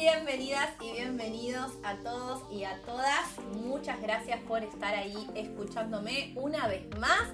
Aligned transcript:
Bienvenidas 0.00 0.70
y 0.80 0.92
bienvenidos 0.92 1.72
a 1.84 1.94
todos 1.96 2.50
y 2.50 2.64
a 2.64 2.80
todas. 2.86 3.38
Muchas 3.52 4.00
gracias 4.00 4.40
por 4.48 4.64
estar 4.64 4.94
ahí 4.94 5.28
escuchándome 5.34 6.32
una 6.36 6.66
vez 6.68 6.88
más. 6.98 7.28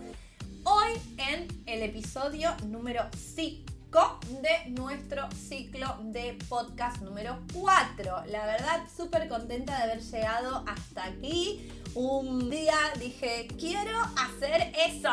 Hoy 0.64 1.00
en 1.16 1.46
el 1.66 1.82
episodio 1.84 2.50
número 2.66 3.04
5 3.16 4.18
de 4.42 4.70
nuestro 4.70 5.30
ciclo 5.30 5.96
de 6.06 6.36
podcast 6.48 7.02
número 7.02 7.38
4. 7.54 8.24
La 8.30 8.46
verdad, 8.46 8.82
súper 8.96 9.28
contenta 9.28 9.76
de 9.76 9.82
haber 9.84 10.02
llegado 10.02 10.64
hasta 10.66 11.04
aquí. 11.04 11.70
Un 11.94 12.50
día 12.50 12.76
dije, 12.98 13.46
quiero 13.60 13.96
hacer 14.16 14.72
eso, 14.88 15.12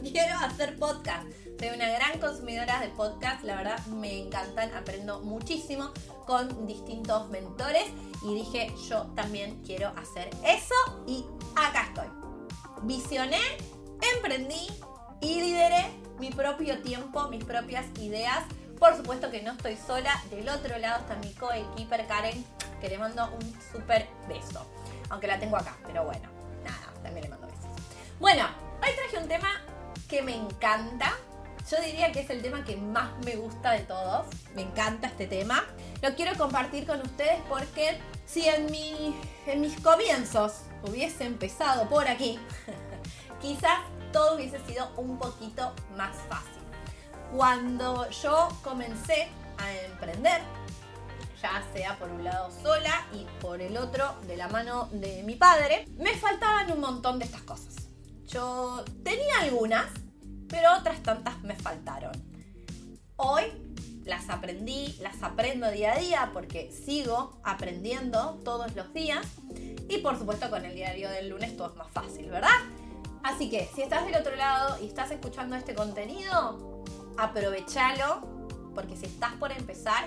quiero 0.00 0.38
hacer 0.38 0.78
podcast. 0.78 1.26
Soy 1.58 1.68
una 1.68 1.88
gran 1.88 2.18
consumidora 2.18 2.80
de 2.80 2.88
podcast, 2.88 3.44
la 3.44 3.56
verdad 3.56 3.86
me 3.86 4.18
encantan, 4.18 4.74
aprendo 4.74 5.20
muchísimo 5.20 5.92
con 6.26 6.66
distintos 6.66 7.28
mentores 7.30 7.84
y 8.22 8.34
dije 8.34 8.74
yo 8.88 9.06
también 9.14 9.62
quiero 9.62 9.92
hacer 9.96 10.30
eso 10.44 10.74
y 11.06 11.24
acá 11.54 11.86
estoy. 11.88 12.08
Visioné, 12.82 13.40
emprendí 14.16 14.66
y 15.20 15.40
lideré 15.40 15.86
mi 16.18 16.30
propio 16.30 16.82
tiempo, 16.82 17.28
mis 17.28 17.44
propias 17.44 17.86
ideas. 18.00 18.44
Por 18.78 18.96
supuesto 18.96 19.30
que 19.30 19.40
no 19.40 19.52
estoy 19.52 19.76
sola, 19.76 20.22
del 20.30 20.48
otro 20.48 20.76
lado 20.78 21.00
está 21.00 21.16
mi 21.16 21.32
coequiper 21.34 22.06
Karen, 22.06 22.44
que 22.80 22.88
le 22.88 22.98
mando 22.98 23.30
un 23.32 23.60
súper 23.72 24.08
beso. 24.28 24.66
Aunque 25.08 25.28
la 25.28 25.38
tengo 25.38 25.56
acá, 25.56 25.78
pero 25.86 26.04
bueno, 26.04 26.28
nada, 26.64 26.92
también 27.02 27.22
le 27.22 27.28
mando 27.28 27.46
besos. 27.46 27.70
Bueno, 28.18 28.44
hoy 28.82 28.90
traje 28.96 29.22
un 29.22 29.28
tema 29.28 29.48
que 30.08 30.20
me 30.20 30.34
encanta, 30.34 31.16
yo 31.70 31.80
diría 31.80 32.12
que 32.12 32.20
es 32.20 32.30
el 32.30 32.42
tema 32.42 32.64
que 32.64 32.76
más 32.76 33.10
me 33.24 33.36
gusta 33.36 33.72
de 33.72 33.80
todos. 33.80 34.26
Me 34.54 34.62
encanta 34.62 35.08
este 35.08 35.26
tema. 35.26 35.64
Lo 36.02 36.14
quiero 36.14 36.36
compartir 36.36 36.86
con 36.86 37.00
ustedes 37.00 37.40
porque 37.48 37.98
si 38.26 38.48
en, 38.48 38.66
mi, 38.66 39.14
en 39.46 39.60
mis 39.60 39.80
comienzos 39.80 40.62
hubiese 40.82 41.24
empezado 41.24 41.88
por 41.88 42.06
aquí, 42.06 42.38
quizás 43.40 43.80
todo 44.12 44.36
hubiese 44.36 44.58
sido 44.66 44.90
un 44.96 45.18
poquito 45.18 45.72
más 45.96 46.14
fácil. 46.28 46.62
Cuando 47.34 48.08
yo 48.10 48.48
comencé 48.62 49.28
a 49.58 49.72
emprender, 49.86 50.42
ya 51.40 51.62
sea 51.74 51.98
por 51.98 52.10
un 52.10 52.24
lado 52.24 52.50
sola 52.62 53.06
y 53.12 53.26
por 53.40 53.60
el 53.60 53.76
otro 53.76 54.14
de 54.26 54.36
la 54.36 54.48
mano 54.48 54.88
de 54.92 55.22
mi 55.22 55.34
padre, 55.34 55.86
me 55.96 56.14
faltaban 56.14 56.70
un 56.70 56.80
montón 56.80 57.18
de 57.18 57.24
estas 57.24 57.42
cosas. 57.42 57.74
Yo 58.26 58.84
tenía 59.02 59.40
algunas, 59.40 59.86
pero 60.48 60.76
otras 60.78 61.02
tantas 61.02 61.42
me 61.42 61.56
faltaron. 61.56 62.12
Hoy 63.16 63.44
las 64.04 64.28
aprendí, 64.28 64.96
las 65.00 65.22
aprendo 65.22 65.70
día 65.70 65.94
a 65.94 65.98
día 65.98 66.30
porque 66.32 66.70
sigo 66.72 67.40
aprendiendo 67.42 68.40
todos 68.44 68.74
los 68.74 68.92
días 68.92 69.26
y 69.88 69.98
por 69.98 70.18
supuesto 70.18 70.50
con 70.50 70.64
el 70.64 70.74
diario 70.74 71.10
del 71.10 71.28
lunes 71.28 71.56
todo 71.56 71.70
es 71.70 71.76
más 71.76 71.90
fácil, 71.90 72.30
¿verdad? 72.30 72.50
Así 73.22 73.48
que 73.48 73.70
si 73.74 73.82
estás 73.82 74.04
del 74.04 74.16
otro 74.16 74.36
lado 74.36 74.76
y 74.82 74.86
estás 74.86 75.10
escuchando 75.10 75.56
este 75.56 75.74
contenido, 75.74 76.84
aprovechalo 77.16 78.28
porque 78.74 78.96
si 78.96 79.06
estás 79.06 79.32
por 79.34 79.52
empezar, 79.52 80.04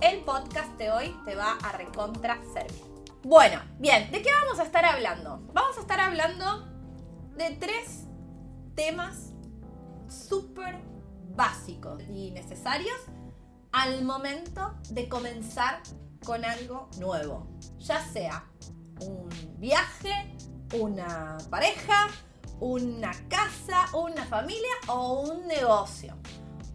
el 0.00 0.18
podcast 0.24 0.76
de 0.76 0.90
hoy 0.90 1.16
te 1.24 1.34
va 1.34 1.52
a 1.62 1.72
recontra 1.72 2.38
servir. 2.52 2.84
Bueno, 3.22 3.62
bien, 3.78 4.10
¿de 4.10 4.20
qué 4.20 4.30
vamos 4.42 4.58
a 4.58 4.64
estar 4.64 4.84
hablando? 4.84 5.40
Vamos 5.52 5.78
a 5.78 5.80
estar 5.80 6.00
hablando 6.00 6.66
de 7.36 7.50
tres 7.52 8.04
temas 8.74 9.31
súper 10.08 10.80
básicos 11.34 12.02
y 12.08 12.30
necesarios 12.30 12.96
al 13.72 14.04
momento 14.04 14.74
de 14.90 15.08
comenzar 15.08 15.82
con 16.24 16.44
algo 16.44 16.88
nuevo. 16.98 17.46
Ya 17.78 18.00
sea 18.04 18.44
un 19.00 19.28
viaje, 19.58 20.36
una 20.74 21.38
pareja, 21.50 22.08
una 22.60 23.12
casa, 23.28 23.86
una 23.94 24.24
familia 24.24 24.70
o 24.88 25.20
un 25.20 25.46
negocio. 25.46 26.16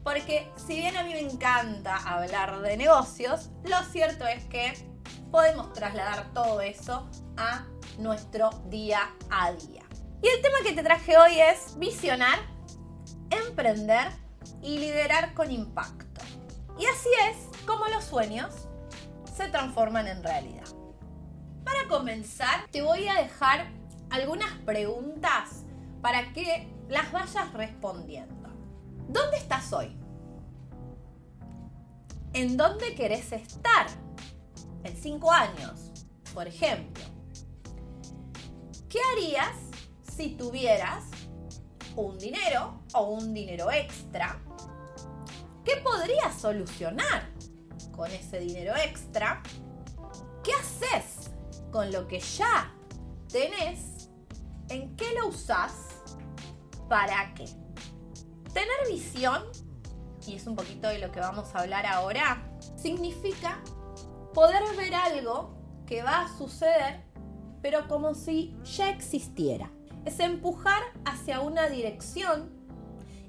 Porque 0.04 0.52
si 0.56 0.76
bien 0.76 0.98
a 0.98 1.04
mí 1.04 1.12
me 1.14 1.20
encanta 1.20 1.98
hablar 1.98 2.62
de 2.62 2.78
negocios, 2.78 3.50
lo 3.64 3.82
cierto 3.92 4.26
es 4.26 4.44
que 4.46 4.74
podemos 5.32 5.74
trasladar 5.74 6.34
todo 6.34 6.62
eso 6.62 7.10
a 7.36 7.66
nuestro 8.00 8.50
día 8.70 9.14
a 9.30 9.52
día. 9.52 9.84
Y 10.22 10.28
el 10.28 10.42
tema 10.42 10.58
que 10.64 10.74
te 10.74 10.84
traje 10.84 11.18
hoy 11.18 11.40
es 11.40 11.78
visionar 11.78 12.40
emprender 13.30 14.08
y 14.62 14.80
liderar 14.80 15.34
con 15.34 15.52
impacto. 15.52 16.22
Y 16.80 16.86
así 16.86 17.10
es 17.30 17.66
como 17.66 17.88
los 17.88 18.04
sueños 18.04 18.68
se 19.36 19.48
transforman 19.50 20.08
en 20.08 20.24
realidad. 20.24 20.68
Para 21.64 21.88
comenzar, 21.90 22.68
te 22.72 22.82
voy 22.82 23.08
a 23.08 23.16
dejar 23.16 23.72
algunas 24.10 24.52
preguntas 24.66 25.66
para 26.02 26.34
que 26.34 26.74
las 26.88 27.12
vayas 27.12 27.54
respondiendo. 27.54 28.50
¿Dónde 29.10 29.38
estás 29.38 29.72
hoy? 29.74 29.98
¿En 32.34 32.56
dónde 32.56 32.94
querés 32.96 33.32
estar? 33.32 33.88
En 34.84 34.96
cinco 34.96 35.32
años, 35.32 35.92
por 36.34 36.48
ejemplo. 36.48 37.04
¿Qué 38.90 39.00
harías 39.12 39.56
si 40.16 40.36
tuvieras 40.36 41.06
un 42.02 42.18
dinero 42.20 42.82
o 42.94 43.06
un 43.08 43.34
dinero 43.34 43.72
extra, 43.72 44.40
¿qué 45.66 45.78
podrías 45.78 46.40
solucionar 46.40 47.30
con 47.96 48.12
ese 48.12 48.40
dinero 48.40 48.76
extra? 48.76 49.42
¿Qué 50.44 50.54
haces 50.54 51.32
con 51.72 51.92
lo 51.92 52.08
que 52.08 52.20
ya 52.20 52.74
tenés? 53.32 54.10
¿En 54.70 54.96
qué 54.96 55.14
lo 55.16 55.28
usás? 55.30 56.04
¿Para 56.88 57.34
qué? 57.34 57.46
Tener 58.54 58.88
visión, 58.90 59.44
y 60.26 60.36
es 60.36 60.46
un 60.46 60.56
poquito 60.56 60.88
de 60.88 61.00
lo 61.00 61.12
que 61.12 61.20
vamos 61.20 61.54
a 61.54 61.60
hablar 61.60 61.86
ahora, 61.86 62.48
significa 62.76 63.62
poder 64.34 64.64
ver 64.78 64.94
algo 64.94 65.58
que 65.88 66.04
va 66.04 66.22
a 66.22 66.38
suceder, 66.38 67.04
pero 67.62 67.88
como 67.88 68.14
si 68.14 68.56
ya 68.64 68.90
existiera 68.90 69.72
es 70.08 70.22
empujar 70.22 70.82
hacia 71.04 71.42
una 71.42 71.68
dirección 71.68 72.50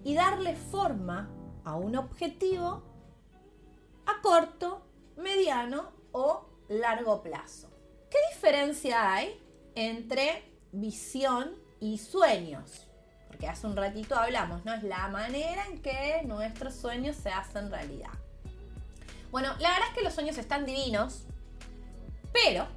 y 0.04 0.14
darle 0.14 0.54
forma 0.54 1.28
a 1.64 1.74
un 1.74 1.96
objetivo 1.96 2.84
a 4.06 4.22
corto, 4.22 4.86
mediano 5.16 5.90
o 6.12 6.48
largo 6.68 7.20
plazo. 7.20 7.68
¿Qué 8.08 8.18
diferencia 8.32 9.12
hay 9.12 9.42
entre 9.74 10.44
visión 10.70 11.50
y 11.80 11.98
sueños? 11.98 12.86
Porque 13.26 13.48
hace 13.48 13.66
un 13.66 13.76
ratito 13.76 14.14
hablamos, 14.14 14.64
¿no? 14.64 14.72
Es 14.72 14.84
la 14.84 15.08
manera 15.08 15.66
en 15.66 15.82
que 15.82 16.22
nuestros 16.26 16.74
sueños 16.74 17.16
se 17.16 17.30
hacen 17.30 17.72
realidad. 17.72 18.12
Bueno, 19.32 19.48
la 19.58 19.70
verdad 19.70 19.88
es 19.88 19.94
que 19.96 20.04
los 20.04 20.14
sueños 20.14 20.38
están 20.38 20.64
divinos, 20.64 21.24
pero 22.32 22.68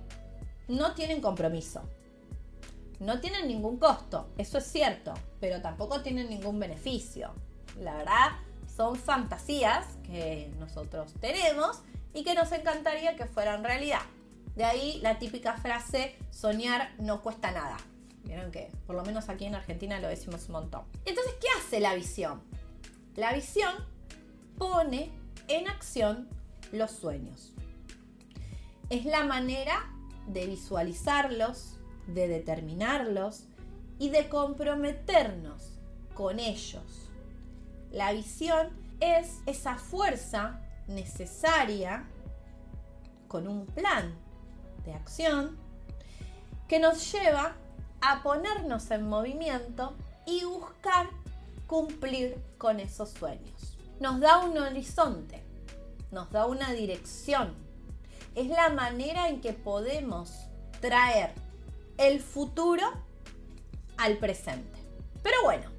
no 0.67 0.95
tienen 0.95 1.21
compromiso 1.21 1.83
no 3.01 3.19
tienen 3.19 3.47
ningún 3.47 3.77
costo, 3.77 4.29
eso 4.37 4.59
es 4.59 4.65
cierto, 4.65 5.15
pero 5.39 5.59
tampoco 5.59 6.03
tienen 6.03 6.29
ningún 6.29 6.59
beneficio. 6.59 7.33
La 7.79 7.95
verdad, 7.95 8.29
son 8.67 8.95
fantasías 8.95 9.85
que 10.03 10.53
nosotros 10.59 11.11
tenemos 11.19 11.81
y 12.13 12.23
que 12.23 12.35
nos 12.35 12.51
encantaría 12.51 13.15
que 13.15 13.25
fueran 13.25 13.63
realidad. 13.63 14.01
De 14.55 14.65
ahí 14.65 14.99
la 15.01 15.17
típica 15.17 15.57
frase, 15.57 16.15
soñar 16.29 16.93
no 16.99 17.23
cuesta 17.23 17.51
nada. 17.51 17.77
Vieron 18.23 18.51
que 18.51 18.69
por 18.85 18.95
lo 18.95 19.03
menos 19.03 19.29
aquí 19.29 19.45
en 19.45 19.55
Argentina 19.55 19.99
lo 19.99 20.07
decimos 20.07 20.45
un 20.45 20.51
montón. 20.53 20.83
Entonces, 21.03 21.33
¿qué 21.41 21.47
hace 21.57 21.79
la 21.79 21.95
visión? 21.95 22.43
La 23.15 23.33
visión 23.33 23.73
pone 24.59 25.11
en 25.47 25.67
acción 25.67 26.29
los 26.71 26.91
sueños. 26.91 27.53
Es 28.91 29.05
la 29.05 29.23
manera 29.23 29.89
de 30.27 30.45
visualizarlos, 30.45 31.79
de 32.07 32.27
determinarlos 32.27 33.45
y 33.99 34.09
de 34.09 34.29
comprometernos 34.29 35.79
con 36.13 36.39
ellos. 36.39 37.09
La 37.91 38.13
visión 38.13 38.69
es 38.99 39.39
esa 39.45 39.77
fuerza 39.77 40.59
necesaria 40.87 42.05
con 43.27 43.47
un 43.47 43.65
plan 43.65 44.13
de 44.85 44.93
acción 44.93 45.57
que 46.67 46.79
nos 46.79 47.11
lleva 47.11 47.55
a 48.01 48.23
ponernos 48.23 48.89
en 48.91 49.07
movimiento 49.07 49.93
y 50.25 50.43
buscar 50.45 51.09
cumplir 51.67 52.37
con 52.57 52.79
esos 52.79 53.09
sueños. 53.09 53.77
Nos 53.99 54.19
da 54.19 54.39
un 54.39 54.57
horizonte, 54.57 55.43
nos 56.11 56.29
da 56.31 56.45
una 56.45 56.71
dirección. 56.73 57.53
Es 58.35 58.47
la 58.47 58.69
manera 58.69 59.29
en 59.29 59.41
que 59.41 59.53
podemos 59.53 60.47
traer 60.79 61.33
el 62.01 62.19
futuro 62.19 62.83
al 63.97 64.17
presente. 64.17 64.79
Pero 65.21 65.37
bueno, 65.43 65.69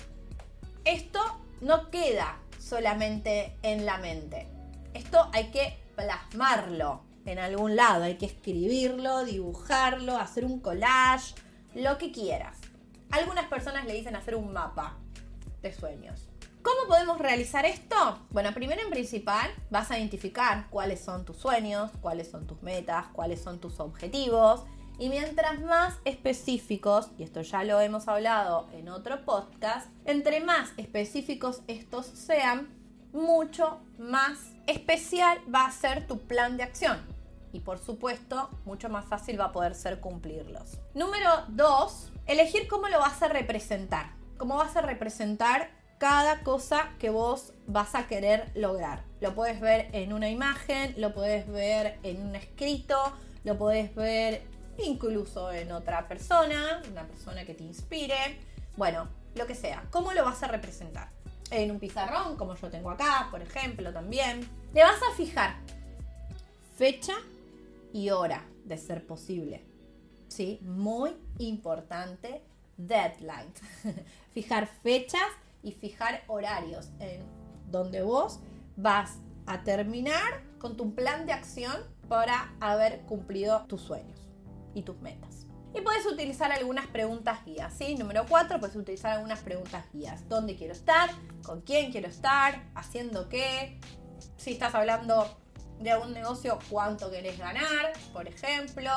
esto 0.84 1.18
no 1.60 1.90
queda 1.90 2.38
solamente 2.60 3.58
en 3.62 3.84
la 3.84 3.98
mente. 3.98 4.46
Esto 4.94 5.28
hay 5.32 5.50
que 5.50 5.82
plasmarlo. 5.96 7.02
en 7.24 7.38
algún 7.38 7.76
lado, 7.76 8.04
hay 8.04 8.16
que 8.16 8.26
escribirlo, 8.26 9.24
dibujarlo, 9.24 10.16
hacer 10.16 10.44
un 10.44 10.58
collage, 10.58 11.34
lo 11.74 11.98
que 11.98 12.10
quieras. 12.10 12.58
Algunas 13.10 13.46
personas 13.46 13.84
le 13.84 13.94
dicen 13.94 14.16
hacer 14.16 14.34
un 14.34 14.52
mapa 14.52 14.96
de 15.60 15.72
sueños. 15.72 16.28
¿Cómo 16.62 16.86
podemos 16.86 17.18
realizar 17.18 17.66
esto? 17.66 17.96
Bueno, 18.30 18.54
primero 18.54 18.80
en 18.82 18.90
principal 18.90 19.50
vas 19.70 19.90
a 19.90 19.98
identificar 19.98 20.68
cuáles 20.70 21.00
son 21.00 21.24
tus 21.24 21.36
sueños, 21.36 21.90
cuáles 22.00 22.30
son 22.30 22.46
tus 22.46 22.62
metas, 22.62 23.06
cuáles 23.12 23.42
son 23.42 23.60
tus 23.60 23.80
objetivos. 23.80 24.64
Y 24.98 25.08
mientras 25.08 25.60
más 25.60 25.94
específicos, 26.04 27.10
y 27.18 27.24
esto 27.24 27.42
ya 27.42 27.64
lo 27.64 27.80
hemos 27.80 28.08
hablado 28.08 28.68
en 28.72 28.88
otro 28.88 29.24
podcast, 29.24 29.88
entre 30.04 30.40
más 30.40 30.72
específicos 30.76 31.62
estos 31.66 32.06
sean, 32.06 32.68
mucho 33.12 33.80
más 33.98 34.38
especial 34.66 35.38
va 35.52 35.66
a 35.66 35.72
ser 35.72 36.06
tu 36.06 36.18
plan 36.18 36.56
de 36.56 36.62
acción. 36.62 36.98
Y 37.52 37.60
por 37.60 37.78
supuesto, 37.78 38.48
mucho 38.64 38.88
más 38.88 39.04
fácil 39.04 39.38
va 39.38 39.46
a 39.46 39.52
poder 39.52 39.74
ser 39.74 40.00
cumplirlos. 40.00 40.78
Número 40.94 41.28
dos, 41.48 42.10
elegir 42.26 42.66
cómo 42.68 42.88
lo 42.88 42.98
vas 42.98 43.22
a 43.22 43.28
representar. 43.28 44.12
Cómo 44.38 44.56
vas 44.56 44.76
a 44.76 44.80
representar 44.80 45.70
cada 45.98 46.40
cosa 46.40 46.90
que 46.98 47.10
vos 47.10 47.52
vas 47.66 47.94
a 47.94 48.08
querer 48.08 48.50
lograr. 48.54 49.04
Lo 49.20 49.34
puedes 49.34 49.60
ver 49.60 49.88
en 49.92 50.12
una 50.12 50.30
imagen, 50.30 50.94
lo 50.96 51.14
puedes 51.14 51.46
ver 51.46 51.98
en 52.02 52.26
un 52.26 52.34
escrito, 52.34 52.96
lo 53.44 53.58
puedes 53.58 53.94
ver 53.94 54.42
incluso 54.78 55.52
en 55.52 55.72
otra 55.72 56.08
persona, 56.08 56.82
una 56.90 57.06
persona 57.06 57.44
que 57.44 57.54
te 57.54 57.64
inspire. 57.64 58.38
Bueno, 58.76 59.08
lo 59.34 59.46
que 59.46 59.54
sea. 59.54 59.86
¿Cómo 59.90 60.12
lo 60.12 60.24
vas 60.24 60.42
a 60.42 60.48
representar? 60.48 61.10
En 61.50 61.70
un 61.70 61.78
pizarrón, 61.78 62.36
como 62.36 62.54
yo 62.54 62.70
tengo 62.70 62.90
acá, 62.90 63.28
por 63.30 63.42
ejemplo, 63.42 63.92
también. 63.92 64.48
Le 64.72 64.82
vas 64.82 65.00
a 65.10 65.14
fijar 65.16 65.56
fecha 66.76 67.14
y 67.92 68.10
hora 68.10 68.44
de 68.64 68.78
ser 68.78 69.06
posible. 69.06 69.64
¿Sí? 70.28 70.58
Muy 70.62 71.14
importante, 71.38 72.42
deadline. 72.78 73.52
fijar 74.32 74.66
fechas 74.82 75.28
y 75.62 75.72
fijar 75.72 76.24
horarios 76.26 76.88
en 76.98 77.22
donde 77.70 78.02
vos 78.02 78.40
vas 78.76 79.18
a 79.46 79.62
terminar 79.62 80.42
con 80.58 80.76
tu 80.76 80.94
plan 80.94 81.26
de 81.26 81.32
acción 81.32 81.76
para 82.08 82.54
haber 82.60 83.00
cumplido 83.02 83.64
tus 83.66 83.82
sueños 83.82 84.21
y 84.74 84.82
tus 84.82 84.98
metas. 85.00 85.46
Y 85.74 85.80
puedes 85.80 86.04
utilizar 86.04 86.52
algunas 86.52 86.86
preguntas 86.86 87.44
guías, 87.46 87.72
¿sí? 87.72 87.94
Número 87.94 88.26
4, 88.28 88.60
puedes 88.60 88.76
utilizar 88.76 89.12
algunas 89.12 89.40
preguntas 89.40 89.86
guías. 89.92 90.28
¿Dónde 90.28 90.54
quiero 90.54 90.74
estar? 90.74 91.10
¿Con 91.42 91.62
quién 91.62 91.90
quiero 91.90 92.08
estar? 92.08 92.62
¿Haciendo 92.74 93.28
qué? 93.28 93.80
Si 94.36 94.52
estás 94.52 94.74
hablando 94.74 95.38
de 95.80 95.90
algún 95.90 96.12
negocio, 96.12 96.58
¿cuánto 96.68 97.10
querés 97.10 97.38
ganar? 97.38 97.92
Por 98.12 98.28
ejemplo, 98.28 98.90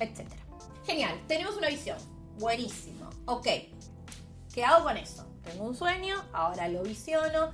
etc. 0.00 0.28
Genial, 0.84 1.20
tenemos 1.28 1.56
una 1.56 1.68
visión. 1.68 1.98
Buenísimo. 2.38 3.08
Ok, 3.26 3.46
¿qué 4.52 4.64
hago 4.64 4.84
con 4.84 4.96
eso? 4.96 5.26
Tengo 5.44 5.64
un 5.64 5.76
sueño, 5.76 6.16
ahora 6.32 6.68
lo 6.68 6.82
visiono, 6.82 7.52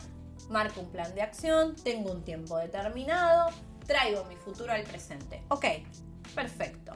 marco 0.48 0.80
un 0.80 0.90
plan 0.90 1.14
de 1.14 1.20
acción, 1.20 1.76
tengo 1.76 2.10
un 2.10 2.24
tiempo 2.24 2.56
determinado, 2.56 3.50
traigo 3.86 4.24
mi 4.24 4.36
futuro 4.36 4.72
al 4.72 4.82
presente. 4.84 5.42
Ok, 5.48 5.66
perfecto. 6.34 6.94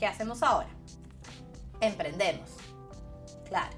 ¿Qué 0.00 0.06
hacemos 0.06 0.42
ahora? 0.42 0.70
Emprendemos. 1.82 2.48
Claro. 3.46 3.76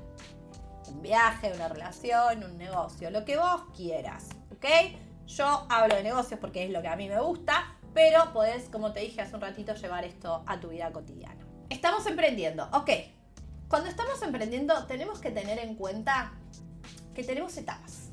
Un 0.87 1.03
viaje, 1.03 1.53
una 1.53 1.67
relación, 1.67 2.45
un 2.45 2.57
negocio, 2.59 3.11
lo 3.11 3.25
que 3.25 3.37
vos 3.37 3.63
quieras. 3.77 4.29
¿Ok? 4.53 4.65
Yo 5.27 5.67
hablo 5.69 5.97
de 5.97 6.05
negocios 6.05 6.39
porque 6.39 6.65
es 6.65 6.71
lo 6.71 6.81
que 6.81 6.87
a 6.87 6.95
mí 6.95 7.09
me 7.09 7.21
gusta, 7.21 7.77
pero 7.93 8.33
podés, 8.33 8.69
como 8.69 8.93
te 8.93 9.01
dije 9.01 9.21
hace 9.21 9.35
un 9.35 9.41
ratito, 9.41 9.75
llevar 9.75 10.05
esto 10.05 10.45
a 10.47 10.61
tu 10.61 10.69
vida 10.69 10.93
cotidiana. 10.93 11.45
Estamos 11.71 12.07
emprendiendo. 12.07 12.69
Ok, 12.73 12.91
cuando 13.67 13.89
estamos 13.89 14.23
emprendiendo 14.23 14.87
tenemos 14.87 15.19
que 15.19 15.33
tener 15.33 15.59
en 15.59 15.75
cuenta 15.75 16.35
que 17.17 17.25
tenemos 17.25 17.57
etapas. 17.57 18.11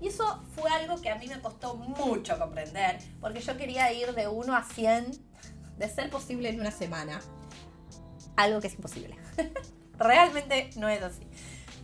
Y 0.00 0.06
eso 0.06 0.44
fue 0.54 0.70
algo 0.70 1.00
que 1.02 1.10
a 1.10 1.16
mí 1.16 1.26
me 1.26 1.40
costó 1.40 1.74
mucho 1.74 2.38
comprender, 2.38 2.98
porque 3.20 3.40
yo 3.40 3.56
quería 3.56 3.92
ir 3.92 4.14
de 4.14 4.28
1 4.28 4.54
a 4.54 4.62
100, 4.62 5.27
de 5.78 5.88
ser 5.88 6.10
posible 6.10 6.48
en 6.48 6.60
una 6.60 6.70
semana. 6.70 7.20
Algo 8.36 8.60
que 8.60 8.66
es 8.66 8.74
imposible. 8.74 9.16
Realmente 9.98 10.70
no 10.76 10.88
es 10.88 11.02
así. 11.02 11.26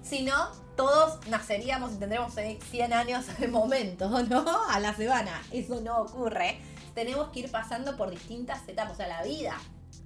Si 0.02 0.22
no, 0.22 0.52
todos 0.76 1.26
naceríamos 1.28 1.92
y 1.94 1.96
tendremos 1.96 2.34
100 2.34 2.92
años 2.92 3.26
de 3.38 3.48
momento, 3.48 4.08
¿no? 4.28 4.44
A 4.68 4.78
la 4.80 4.94
semana. 4.94 5.42
Eso 5.50 5.80
no 5.80 6.02
ocurre. 6.02 6.58
Tenemos 6.94 7.30
que 7.30 7.40
ir 7.40 7.50
pasando 7.50 7.96
por 7.96 8.10
distintas 8.10 8.68
etapas. 8.68 8.92
O 8.92 8.96
sea, 8.96 9.08
la 9.08 9.22
vida 9.22 9.56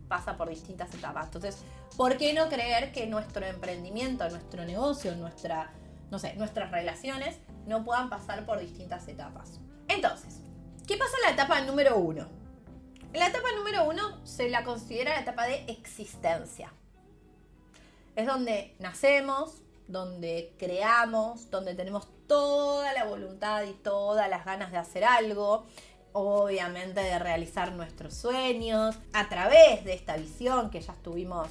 pasa 0.08 0.36
por 0.36 0.48
distintas 0.48 0.94
etapas. 0.94 1.26
Entonces, 1.26 1.58
¿por 1.96 2.16
qué 2.16 2.32
no 2.32 2.48
creer 2.48 2.92
que 2.92 3.06
nuestro 3.06 3.44
emprendimiento, 3.44 4.28
nuestro 4.30 4.64
negocio, 4.64 5.14
nuestra, 5.16 5.70
no 6.10 6.18
sé, 6.18 6.34
nuestras 6.34 6.70
relaciones 6.70 7.38
no 7.66 7.84
puedan 7.84 8.08
pasar 8.08 8.46
por 8.46 8.58
distintas 8.58 9.06
etapas? 9.08 9.60
Entonces, 9.88 10.40
¿qué 10.86 10.96
pasa 10.96 11.12
en 11.22 11.28
la 11.28 11.42
etapa 11.42 11.60
número 11.60 11.98
uno? 11.98 12.37
La 13.18 13.26
etapa 13.26 13.48
número 13.56 13.84
uno 13.84 14.24
se 14.24 14.48
la 14.48 14.62
considera 14.62 15.14
la 15.14 15.20
etapa 15.22 15.44
de 15.46 15.64
existencia. 15.66 16.72
Es 18.14 18.28
donde 18.28 18.76
nacemos, 18.78 19.54
donde 19.88 20.54
creamos, 20.56 21.50
donde 21.50 21.74
tenemos 21.74 22.06
toda 22.28 22.92
la 22.92 23.06
voluntad 23.06 23.64
y 23.64 23.72
todas 23.72 24.30
las 24.30 24.44
ganas 24.44 24.70
de 24.70 24.78
hacer 24.78 25.04
algo, 25.04 25.66
obviamente 26.12 27.00
de 27.00 27.18
realizar 27.18 27.72
nuestros 27.72 28.14
sueños 28.14 28.94
a 29.12 29.28
través 29.28 29.84
de 29.84 29.94
esta 29.94 30.16
visión 30.16 30.70
que 30.70 30.80
ya 30.80 30.92
estuvimos 30.92 31.48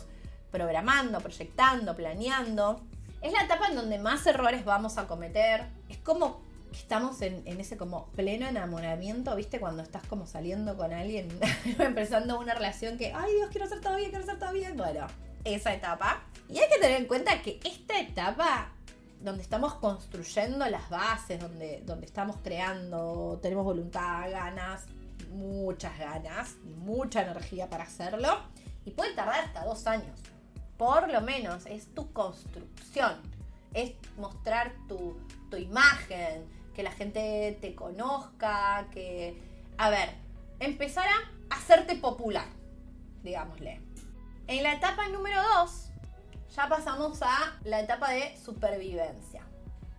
programando, 0.51 1.19
proyectando, 1.19 1.97
planeando. 1.97 2.79
Es 3.21 3.33
la 3.33 3.43
etapa 3.43 3.67
en 3.67 3.75
donde 3.75 3.99
más 3.99 4.25
errores 4.25 4.63
vamos 4.63 4.97
a 4.97 5.05
cometer. 5.05 5.67
Es 5.89 5.97
como 5.97 6.46
estamos 6.71 7.21
en, 7.21 7.45
ese 7.59 7.77
como 7.77 8.07
pleno 8.11 8.47
enamoramiento, 8.47 9.35
¿viste? 9.35 9.59
Cuando 9.59 9.83
estás 9.83 10.05
como 10.07 10.27
saliendo 10.27 10.77
con 10.77 10.93
alguien, 10.93 11.29
empezando 11.79 12.39
una 12.39 12.53
relación 12.53 12.97
que, 12.97 13.13
ay 13.13 13.33
Dios, 13.33 13.49
quiero 13.49 13.65
hacer 13.65 13.81
todo 13.81 13.95
bien, 13.97 14.09
quiero 14.09 14.23
hacer 14.23 14.39
todo 14.39 14.53
bien. 14.53 14.77
Bueno, 14.77 15.07
esa 15.43 15.73
etapa. 15.73 16.23
Y 16.49 16.59
hay 16.59 16.69
que 16.69 16.79
tener 16.79 17.01
en 17.01 17.07
cuenta 17.07 17.41
que 17.41 17.59
esta 17.63 17.99
etapa 17.99 18.71
donde 19.21 19.41
estamos 19.41 19.75
construyendo 19.75 20.67
las 20.69 20.89
bases, 20.89 21.39
donde, 21.39 21.81
donde 21.85 22.05
estamos 22.05 22.37
creando, 22.43 23.39
tenemos 23.41 23.65
voluntad, 23.65 24.29
ganas, 24.29 24.85
muchas 25.31 25.97
ganas, 25.97 26.55
mucha 26.77 27.23
energía 27.23 27.69
para 27.69 27.83
hacerlo. 27.83 28.39
Y 28.85 28.91
puede 28.91 29.13
tardar 29.13 29.45
hasta 29.45 29.65
dos 29.65 29.87
años. 29.87 30.19
Por 30.77 31.11
lo 31.11 31.21
menos 31.21 31.65
es 31.65 31.93
tu 31.93 32.11
construcción. 32.13 33.13
Es 33.73 33.93
mostrar 34.17 34.73
tu, 34.87 35.17
tu 35.49 35.57
imagen, 35.57 36.45
que 36.77 36.83
la 36.83 36.91
gente 36.91 37.57
te 37.59 37.73
conozca, 37.73 38.85
que... 38.93 39.35
A 39.79 39.89
ver, 39.89 40.09
empezar 40.59 41.07
a 41.07 41.55
hacerte 41.55 41.95
popular, 41.95 42.45
digámosle. 43.23 43.81
En 44.45 44.61
la 44.61 44.73
etapa 44.73 45.09
número 45.09 45.41
dos 45.41 45.89
ya 46.55 46.69
pasamos 46.69 47.23
a 47.23 47.57
la 47.63 47.79
etapa 47.79 48.11
de 48.11 48.37
supervivencia. 48.37 49.41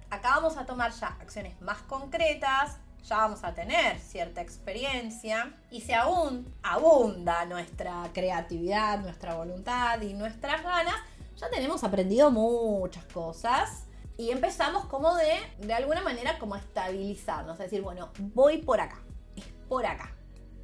Acá 0.08 0.36
vamos 0.36 0.56
a 0.56 0.66
tomar 0.66 0.92
ya 0.92 1.08
acciones 1.20 1.60
más 1.62 1.78
concretas, 1.78 2.76
ya 3.04 3.16
vamos 3.16 3.42
a 3.42 3.54
tener 3.54 3.98
cierta 3.98 4.40
experiencia 4.40 5.52
y 5.72 5.80
si 5.80 5.92
aún 5.92 6.46
abunda 6.62 7.44
nuestra 7.44 8.08
creatividad, 8.14 9.00
nuestra 9.00 9.34
voluntad 9.34 10.00
y 10.00 10.14
nuestras 10.14 10.62
ganas, 10.62 10.94
ya 11.36 11.50
tenemos 11.50 11.82
aprendido 11.82 12.30
muchas 12.30 13.04
cosas 13.06 13.88
y 14.18 14.32
empezamos 14.32 14.84
como 14.86 15.14
de, 15.14 15.38
de 15.60 15.72
alguna 15.72 16.02
manera, 16.02 16.38
como 16.40 16.56
estabilizarnos, 16.56 17.54
es 17.54 17.70
decir, 17.70 17.82
bueno, 17.82 18.10
voy 18.18 18.58
por 18.58 18.80
acá, 18.80 18.98
es 19.36 19.44
por 19.68 19.86
acá, 19.86 20.12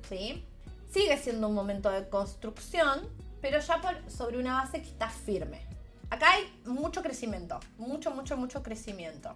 ¿sí? 0.08 0.44
Sigue 0.90 1.16
siendo 1.16 1.49
un 1.49 1.54
momento 1.54 1.88
de 1.88 2.08
construcción, 2.08 3.08
pero 3.40 3.61
ya 3.61 3.80
sobre 4.08 4.38
una 4.38 4.54
base 4.54 4.82
que 4.82 4.88
está 4.88 5.08
firme. 5.08 5.64
Acá 6.11 6.32
hay 6.32 6.62
mucho 6.64 7.00
crecimiento, 7.00 7.61
mucho, 7.78 8.11
mucho, 8.11 8.37
mucho 8.37 8.62
crecimiento. 8.62 9.32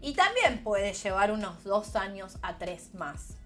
Y 0.00 0.14
también 0.14 0.64
puede 0.64 0.92
llevar 0.92 1.30
unos 1.30 1.62
dos 1.62 1.94
años 1.94 2.36
a 2.42 2.58
tres 2.58 2.92
más. 2.94 3.36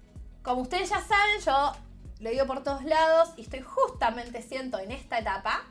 Como 0.42 0.62
ustedes 0.62 0.88
ya 0.88 1.02
saben, 1.02 1.40
yo 1.44 1.72
lo 2.20 2.30
digo 2.30 2.46
por 2.46 2.62
todos 2.62 2.82
lados 2.84 3.34
y 3.36 3.42
estoy 3.42 3.60
justamente, 3.60 4.40
siento, 4.40 4.78
en 4.78 4.90
esta 4.90 5.18
etapa 5.18 5.66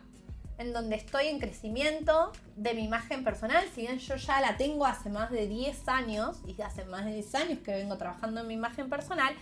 en 0.58 0.74
donde 0.74 0.96
estoy 0.96 1.28
en 1.28 1.40
crecimiento 1.40 2.32
de 2.56 2.74
mi 2.74 2.84
imagen 2.84 3.24
personal, 3.24 3.64
si 3.74 3.82
bien 3.82 4.00
yo 4.00 4.16
ya 4.16 4.42
la 4.42 4.58
tengo 4.58 4.86
hace 4.86 5.10
más 5.10 5.30
de 5.30 5.48
10 5.48 5.88
años 5.88 6.38
y 6.48 6.60
hace 6.62 6.86
más 6.86 7.06
de 7.06 7.14
10 7.14 7.36
años 7.36 7.60
que 7.60 7.72
vengo 7.72 7.98
trabajando 7.98 8.42
en 8.42 8.48
mi 8.48 8.56
imagen 8.56 8.90
personal, 8.90 9.34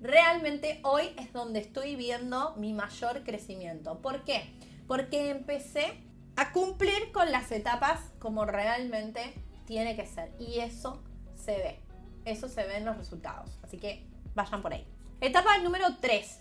realmente 0.00 0.80
hoy 0.82 1.10
es 1.18 1.32
donde 1.32 1.60
estoy 1.60 1.96
viendo 1.96 2.54
mi 2.56 2.72
mayor 2.72 3.24
crecimiento. 3.24 4.00
¿Por 4.00 4.24
qué? 4.24 4.54
Porque 4.86 5.30
empecé 5.30 5.98
a 6.36 6.52
cumplir 6.52 7.12
con 7.12 7.32
las 7.32 7.50
etapas 7.50 8.00
como 8.18 8.44
realmente 8.44 9.34
tiene 9.66 9.96
que 9.96 10.06
ser. 10.06 10.32
Y 10.38 10.60
eso 10.60 11.02
se 11.36 11.56
ve. 11.56 11.80
Eso 12.24 12.48
se 12.48 12.64
ve 12.64 12.76
en 12.76 12.84
los 12.84 12.96
resultados. 12.96 13.58
Así 13.62 13.78
que 13.78 14.06
vayan 14.34 14.62
por 14.62 14.72
ahí. 14.72 14.86
Etapa 15.20 15.58
número 15.58 15.96
3, 16.00 16.40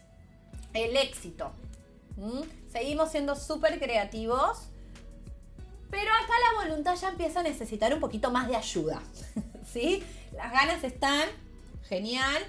el 0.74 0.98
éxito. 0.98 1.54
¿Mm? 2.18 2.42
Seguimos 2.72 3.12
siendo 3.12 3.36
súper 3.36 3.80
creativos, 3.80 4.70
pero 5.90 6.12
acá 6.12 6.34
la 6.52 6.64
voluntad 6.64 6.96
ya 6.96 7.10
empieza 7.10 7.42
a 7.42 7.44
necesitar 7.44 7.94
un 7.94 8.00
poquito 8.00 8.32
más 8.32 8.48
de 8.48 8.56
ayuda. 8.56 9.02
¿Sí? 9.72 10.04
Las 10.32 10.52
ganas 10.52 10.84
están, 10.84 11.30
genial, 11.84 12.44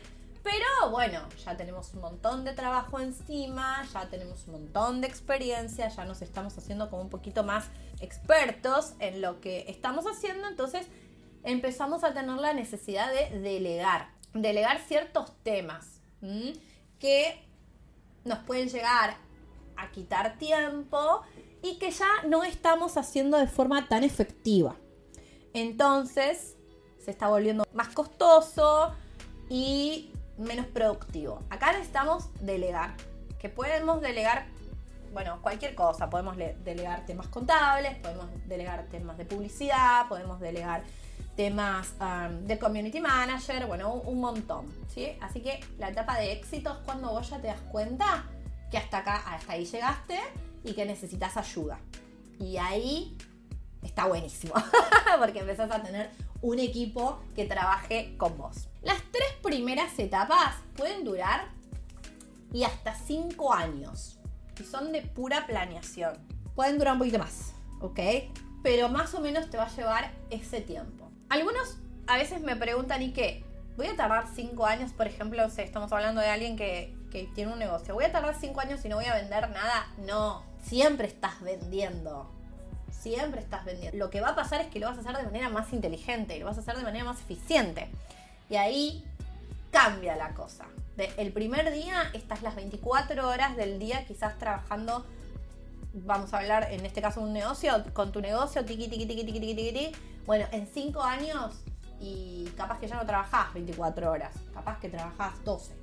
pero 0.45 0.91
bueno, 0.91 1.27
ya 1.43 1.57
tenemos 1.57 1.95
un 1.95 2.03
montón 2.03 2.45
de 2.45 2.53
trabajo 2.53 3.01
encima, 3.01 3.83
ya 3.93 4.11
tenemos 4.11 4.47
un 4.47 4.53
montón 4.53 5.01
de 5.01 5.07
experiencia, 5.07 5.89
ya 5.89 6.05
nos 6.05 6.21
estamos 6.21 6.57
haciendo 6.59 6.91
como 6.91 7.01
un 7.01 7.09
poquito 7.09 7.45
más 7.45 7.69
expertos 8.01 8.93
en 8.99 9.23
lo 9.23 9.41
que 9.41 9.65
estamos 9.69 10.05
haciendo, 10.07 10.47
entonces 10.47 10.87
empezamos 11.45 12.05
a 12.05 12.13
tener 12.13 12.37
la 12.37 12.53
necesidad 12.53 13.11
de 13.11 13.41
delegar, 13.41 14.11
delegar 14.35 14.81
ciertos 14.87 15.33
temas 15.43 16.01
que 16.99 17.43
nos 18.25 18.39
pueden 18.41 18.69
llegar 18.69 19.17
a 19.77 19.91
quitar 19.91 20.39
tiempo 20.39 21.23
y 21.63 21.79
que 21.79 21.91
ya 21.91 22.09
no 22.27 22.45
estamos 22.45 22.97
haciendo 22.97 23.39
de 23.39 23.47
forma 23.47 23.89
tan 23.89 24.05
efectiva. 24.05 24.77
Entonces 25.53 26.57
se 26.99 27.11
está 27.11 27.29
volviendo 27.29 27.65
más 27.73 27.89
costoso 27.89 28.95
y 29.49 30.11
menos 30.37 30.67
productivo. 30.67 31.43
Acá 31.51 31.73
necesitamos 31.73 32.29
delegar, 32.41 32.95
que 33.39 33.49
podemos 33.49 34.01
delegar, 34.01 34.47
bueno, 35.13 35.41
cualquier 35.43 35.75
cosa. 35.75 36.11
Podemos 36.11 36.37
delegar 36.37 37.07
temas 37.07 37.29
contables, 37.29 37.97
podemos 37.99 38.27
delegar 38.47 38.87
temas 38.91 39.17
de 39.17 39.25
publicidad, 39.25 40.09
podemos 40.09 40.41
delegar 40.41 40.83
temas 41.37 41.95
de 42.43 42.59
community 42.59 43.01
manager, 43.01 43.67
bueno, 43.67 43.93
un, 43.95 44.21
montón, 44.21 44.67
¿sí? 44.89 45.17
Así 45.21 45.41
que 45.41 45.61
la 45.79 45.89
etapa 45.89 46.19
de 46.19 46.33
éxito 46.33 46.71
es 46.71 46.79
cuando 46.85 47.11
vos 47.11 47.29
ya 47.29 47.41
te 47.41 47.49
das 47.49 47.61
cuenta 47.73 48.25
que 48.75 48.79
hasta 48.79 48.99
acá, 48.99 49.23
hasta 49.29 49.53
ahí 49.53 49.65
llegaste 49.67 50.19
y 50.65 50.73
que 50.73 50.85
necesitas 50.85 51.37
ayuda. 51.37 51.79
Y 52.41 52.57
ahí 52.57 53.17
está 53.83 54.07
buenísimo, 54.07 54.53
porque 55.21 55.39
empezás 55.39 55.71
a 55.71 55.81
tener 55.81 56.11
un 56.43 56.59
equipo 56.59 57.21
que 57.37 57.45
trabaje 57.45 58.17
con 58.19 58.37
vos. 58.37 58.67
Las 58.83 59.01
tres 59.13 59.29
primeras 59.45 59.97
etapas 60.01 60.57
pueden 60.77 61.05
durar 61.05 61.47
y 62.53 62.65
hasta 62.65 62.97
cinco 62.97 63.55
años. 63.55 64.19
Y 64.59 64.65
son 64.65 64.91
de 64.91 65.03
pura 65.03 65.47
planeación. 65.47 66.15
Pueden 66.57 66.77
durar 66.77 66.95
un 66.95 66.99
poquito 66.99 67.21
más, 67.21 67.53
¿ok? 67.81 68.01
Pero 68.65 68.89
más 68.89 69.15
o 69.15 69.21
menos 69.21 69.51
te 69.51 69.57
va 69.57 69.67
a 69.67 69.77
llevar 69.77 70.11
ese 70.31 70.61
tiempo. 70.61 71.13
Algunos 71.29 71.79
a 72.09 72.17
veces 72.17 72.41
me 72.41 72.57
preguntan, 72.57 73.03
¿y 73.03 73.13
qué? 73.13 73.45
¿Voy 73.77 73.87
a 73.87 73.95
tardar 73.95 74.27
cinco 74.35 74.67
años, 74.67 74.93
por 74.93 75.07
ejemplo, 75.07 75.45
estamos 75.45 75.93
hablando 75.93 76.21
de 76.21 76.29
alguien 76.29 76.57
que, 76.57 76.93
tiene 77.23 77.53
un 77.53 77.59
negocio? 77.59 77.95
¿Voy 77.95 78.05
a 78.05 78.13
tardar 78.13 78.35
cinco 78.39 78.61
años 78.61 78.85
y 78.85 78.89
no 78.89 78.97
voy 78.97 79.07
a 79.07 79.15
vender 79.15 79.49
nada? 79.51 79.87
No, 79.99 80.43
siempre 80.63 81.07
estás 81.07 81.41
vendiendo. 81.41 82.31
Siempre 82.91 83.41
estás 83.41 83.65
vendiendo. 83.65 83.97
Lo 83.99 84.11
que 84.11 84.21
va 84.21 84.31
a 84.31 84.35
pasar 84.35 84.61
es 84.61 84.69
que 84.69 84.81
lo 84.81 84.89
vas 84.89 84.99
a 84.99 85.01
hacer 85.01 85.17
de 85.17 85.25
manera 85.25 85.49
más 85.49 85.73
inteligente, 85.73 86.39
lo 86.39 86.47
vas 86.47 86.59
a 86.59 86.61
hacer 86.61 86.77
de 86.77 86.83
manera 86.83 87.05
más 87.05 87.21
eficiente. 87.21 87.89
Y 88.51 88.57
ahí 88.57 89.05
cambia 89.71 90.17
la 90.17 90.35
cosa. 90.35 90.67
el 90.97 91.33
primer 91.33 91.73
día 91.73 92.11
estás 92.13 92.43
las 92.43 92.55
24 92.55 93.29
horas 93.29 93.57
del 93.57 93.79
día 93.79 94.05
quizás 94.07 94.39
trabajando, 94.39 95.05
vamos 95.93 96.33
a 96.33 96.39
hablar 96.39 96.69
en 96.71 96.87
este 96.87 97.03
caso 97.03 97.21
un 97.21 97.33
negocio, 97.33 97.85
con 97.93 98.13
tu 98.13 98.21
negocio, 98.21 98.65
tiqui, 98.65 98.89
tiqui, 98.89 99.07
tiqui, 99.07 99.25
tiqui, 99.25 99.41
tiqui, 99.41 99.55
tiqui 99.55 99.93
bueno, 100.27 100.47
en 100.53 100.67
5 100.67 101.03
años 101.03 101.55
y 102.01 102.49
capaz 102.57 102.79
que 102.79 102.89
ya 102.89 102.97
no 102.97 103.07
trabajás 103.07 103.53
24 103.55 104.11
horas, 104.11 104.33
capaz 104.53 104.79
que 104.81 104.89
trabajás 104.89 105.43
12. 105.45 105.75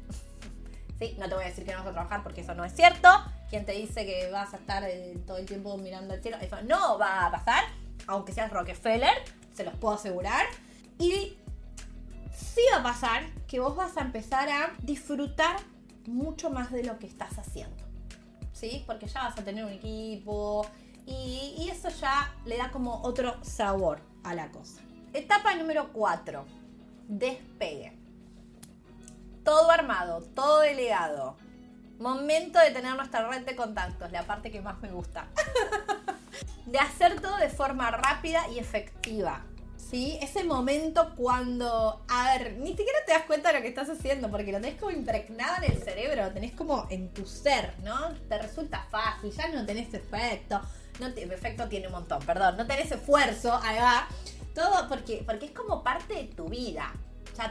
No 1.17 1.27
te 1.27 1.35
voy 1.35 1.43
a 1.43 1.47
decir 1.47 1.65
que 1.65 1.71
no 1.71 1.79
vas 1.79 1.87
a 1.87 1.91
trabajar 1.91 2.23
porque 2.23 2.41
eso 2.41 2.53
no 2.53 2.63
es 2.63 2.73
cierto. 2.73 3.09
Quien 3.49 3.65
te 3.65 3.73
dice 3.73 4.05
que 4.05 4.29
vas 4.31 4.53
a 4.53 4.57
estar 4.57 4.83
eh, 4.83 5.17
todo 5.25 5.37
el 5.37 5.45
tiempo 5.45 5.77
mirando 5.77 6.13
el 6.13 6.21
cielo, 6.21 6.37
eso 6.39 6.61
no 6.61 6.97
va 6.97 7.25
a 7.25 7.31
pasar, 7.31 7.63
aunque 8.07 8.31
seas 8.33 8.51
Rockefeller, 8.51 9.13
se 9.53 9.63
los 9.63 9.75
puedo 9.75 9.95
asegurar. 9.95 10.45
Y 10.99 11.37
sí 12.33 12.61
va 12.73 12.79
a 12.79 12.83
pasar 12.83 13.23
que 13.47 13.59
vos 13.59 13.75
vas 13.75 13.97
a 13.97 14.01
empezar 14.01 14.47
a 14.49 14.73
disfrutar 14.81 15.57
mucho 16.05 16.49
más 16.49 16.71
de 16.71 16.83
lo 16.83 16.97
que 16.99 17.07
estás 17.07 17.37
haciendo. 17.37 17.83
¿Sí? 18.53 18.83
Porque 18.85 19.07
ya 19.07 19.23
vas 19.23 19.37
a 19.37 19.43
tener 19.43 19.65
un 19.65 19.71
equipo 19.71 20.67
y, 21.07 21.55
y 21.57 21.69
eso 21.69 21.89
ya 21.89 22.35
le 22.45 22.57
da 22.57 22.69
como 22.69 23.01
otro 23.01 23.43
sabor 23.43 23.99
a 24.23 24.35
la 24.35 24.51
cosa. 24.51 24.81
Etapa 25.13 25.55
número 25.55 25.91
4. 25.91 26.45
Despegue. 27.07 28.00
Todo 29.51 29.69
armado, 29.69 30.21
todo 30.33 30.61
delegado. 30.61 31.35
Momento 31.99 32.57
de 32.57 32.71
tener 32.71 32.95
nuestra 32.95 33.27
red 33.27 33.45
de 33.45 33.53
contactos, 33.53 34.09
la 34.09 34.23
parte 34.23 34.49
que 34.49 34.61
más 34.61 34.79
me 34.79 34.89
gusta. 34.89 35.27
de 36.65 36.79
hacer 36.79 37.19
todo 37.19 37.35
de 37.35 37.49
forma 37.49 37.91
rápida 37.91 38.47
y 38.47 38.59
efectiva. 38.59 39.43
¿Sí? 39.75 40.17
Ese 40.21 40.45
momento 40.45 41.13
cuando, 41.17 42.01
a 42.07 42.37
ver, 42.37 42.53
ni 42.59 42.69
siquiera 42.69 42.99
te 43.05 43.11
das 43.11 43.23
cuenta 43.23 43.49
de 43.49 43.55
lo 43.55 43.61
que 43.61 43.67
estás 43.67 43.89
haciendo, 43.89 44.31
porque 44.31 44.53
lo 44.53 44.61
tenés 44.61 44.79
como 44.79 44.91
impregnado 44.91 45.57
en 45.61 45.73
el 45.73 45.83
cerebro, 45.83 46.23
lo 46.23 46.31
tenés 46.31 46.53
como 46.53 46.87
en 46.89 47.13
tu 47.13 47.25
ser, 47.25 47.73
¿no? 47.83 48.13
Te 48.29 48.37
resulta 48.37 48.87
fácil, 48.89 49.33
ya 49.33 49.49
no 49.49 49.65
tenés 49.65 49.93
efecto 49.93 50.61
no 51.01 51.07
efecto 51.07 51.67
tiene 51.67 51.87
un 51.87 51.93
montón, 51.93 52.19
perdón, 52.25 52.55
no 52.55 52.65
tenés 52.65 52.89
esfuerzo, 52.89 53.59
ahí 53.61 53.79
va. 53.79 54.07
Todo 54.55 54.87
porque, 54.87 55.23
porque 55.25 55.47
es 55.47 55.51
como 55.51 55.83
parte 55.83 56.13
de 56.13 56.23
tu 56.23 56.47
vida. 56.47 56.93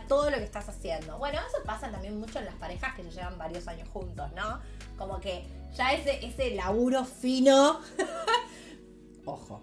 Todo 0.09 0.31
lo 0.31 0.37
que 0.37 0.45
estás 0.45 0.69
haciendo. 0.69 1.19
Bueno, 1.19 1.39
eso 1.39 1.59
pasa 1.65 1.91
también 1.91 2.19
mucho 2.19 2.39
en 2.39 2.47
las 2.47 2.55
parejas 2.55 2.95
que 2.95 3.03
ya 3.05 3.11
llevan 3.11 3.39
varios 3.39 3.67
años 3.69 3.89
juntos, 3.89 4.31
¿no? 4.33 4.61
Como 4.97 5.21
que 5.21 5.47
ya 5.75 5.93
ese, 5.93 6.25
ese 6.25 6.55
laburo 6.55 7.05
fino. 7.05 7.81
Ojo. 9.25 9.63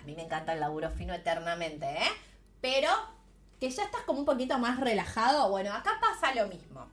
A 0.00 0.04
mí 0.04 0.14
me 0.14 0.22
encanta 0.22 0.52
el 0.52 0.60
laburo 0.60 0.90
fino 0.90 1.14
eternamente, 1.14 1.86
¿eh? 1.86 2.08
Pero 2.60 2.88
que 3.60 3.70
ya 3.70 3.84
estás 3.84 4.02
como 4.02 4.20
un 4.20 4.24
poquito 4.24 4.58
más 4.58 4.80
relajado. 4.80 5.50
Bueno, 5.50 5.72
acá 5.72 5.98
pasa 6.00 6.34
lo 6.34 6.48
mismo. 6.48 6.86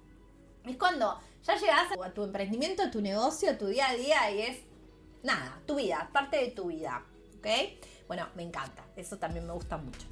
Es 0.66 0.78
cuando 0.78 1.20
ya 1.44 1.56
llegas 1.56 1.88
a 2.02 2.10
tu 2.12 2.24
emprendimiento, 2.24 2.84
a 2.84 2.92
tu 2.92 3.02
negocio, 3.02 3.52
a 3.52 3.58
tu 3.58 3.68
día 3.68 3.90
a 3.90 3.96
día 3.96 4.32
y 4.32 4.42
es 4.42 4.60
nada, 5.24 5.60
tu 5.66 5.76
vida, 5.76 6.10
parte 6.14 6.38
de 6.38 6.52
tu 6.52 6.68
vida. 6.68 7.04
¿Ok? 7.38 7.48
Bueno, 8.08 8.28
me 8.36 8.44
encanta. 8.44 8.86
Eso 8.96 9.18
también 9.18 9.46
me 9.46 9.54
gusta 9.54 9.78
mucho. 9.78 10.08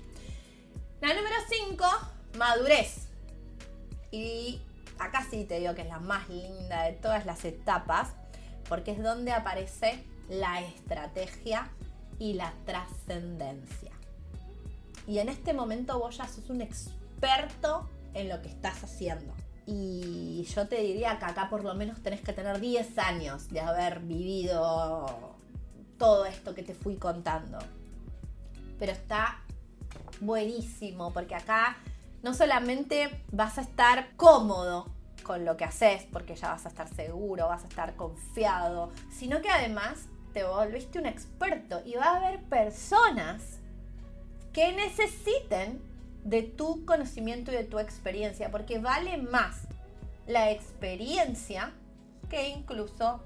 La 1.01 1.15
número 1.15 1.35
5, 1.49 1.83
madurez. 2.37 3.07
Y 4.11 4.61
acá 4.99 5.25
sí 5.27 5.45
te 5.45 5.59
digo 5.59 5.73
que 5.73 5.81
es 5.81 5.87
la 5.87 5.99
más 5.99 6.29
linda 6.29 6.83
de 6.83 6.93
todas 6.93 7.25
las 7.25 7.43
etapas, 7.43 8.09
porque 8.69 8.91
es 8.91 9.01
donde 9.01 9.31
aparece 9.31 10.03
la 10.29 10.61
estrategia 10.61 11.71
y 12.19 12.33
la 12.33 12.53
trascendencia. 12.67 13.91
Y 15.07 15.17
en 15.17 15.29
este 15.29 15.53
momento 15.53 15.97
vos 15.97 16.17
ya 16.17 16.27
sos 16.27 16.47
un 16.51 16.61
experto 16.61 17.89
en 18.13 18.29
lo 18.29 18.39
que 18.43 18.49
estás 18.49 18.83
haciendo. 18.83 19.33
Y 19.65 20.43
yo 20.53 20.67
te 20.67 20.81
diría 20.81 21.17
que 21.17 21.25
acá 21.25 21.49
por 21.49 21.63
lo 21.63 21.73
menos 21.73 22.03
tenés 22.03 22.21
que 22.21 22.31
tener 22.31 22.59
10 22.59 22.99
años 22.99 23.49
de 23.49 23.59
haber 23.59 24.01
vivido 24.01 25.35
todo 25.97 26.27
esto 26.27 26.53
que 26.53 26.61
te 26.61 26.75
fui 26.75 26.97
contando. 26.97 27.57
Pero 28.77 28.91
está 28.91 29.41
buenísimo 30.21 31.11
porque 31.11 31.35
acá 31.35 31.77
no 32.23 32.33
solamente 32.33 33.23
vas 33.31 33.57
a 33.57 33.61
estar 33.61 34.15
cómodo 34.15 34.85
con 35.23 35.45
lo 35.45 35.57
que 35.57 35.65
haces, 35.65 36.05
porque 36.11 36.35
ya 36.35 36.49
vas 36.49 36.65
a 36.65 36.69
estar 36.69 36.87
seguro, 36.87 37.47
vas 37.47 37.63
a 37.63 37.67
estar 37.67 37.95
confiado, 37.95 38.91
sino 39.11 39.41
que 39.41 39.49
además 39.49 40.07
te 40.33 40.43
volviste 40.43 40.99
un 40.99 41.05
experto 41.05 41.81
y 41.85 41.95
va 41.95 42.05
a 42.05 42.15
haber 42.17 42.41
personas 42.43 43.59
que 44.53 44.71
necesiten 44.73 45.81
de 46.23 46.43
tu 46.43 46.85
conocimiento 46.85 47.51
y 47.51 47.55
de 47.55 47.63
tu 47.63 47.79
experiencia, 47.79 48.51
porque 48.51 48.79
vale 48.79 49.17
más 49.17 49.67
la 50.27 50.51
experiencia 50.51 51.73
que 52.29 52.49
incluso 52.49 53.21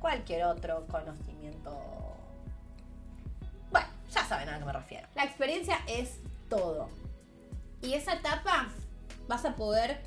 cualquier 0.00 0.44
otro 0.44 0.86
conocimiento. 0.88 2.03
Ya 4.14 4.24
saben 4.24 4.48
a 4.48 4.58
qué 4.58 4.64
me 4.64 4.72
refiero. 4.72 5.08
La 5.14 5.24
experiencia 5.24 5.78
es 5.88 6.20
todo. 6.48 6.88
Y 7.82 7.94
esa 7.94 8.14
etapa 8.14 8.68
vas 9.26 9.44
a 9.44 9.56
poder 9.56 10.00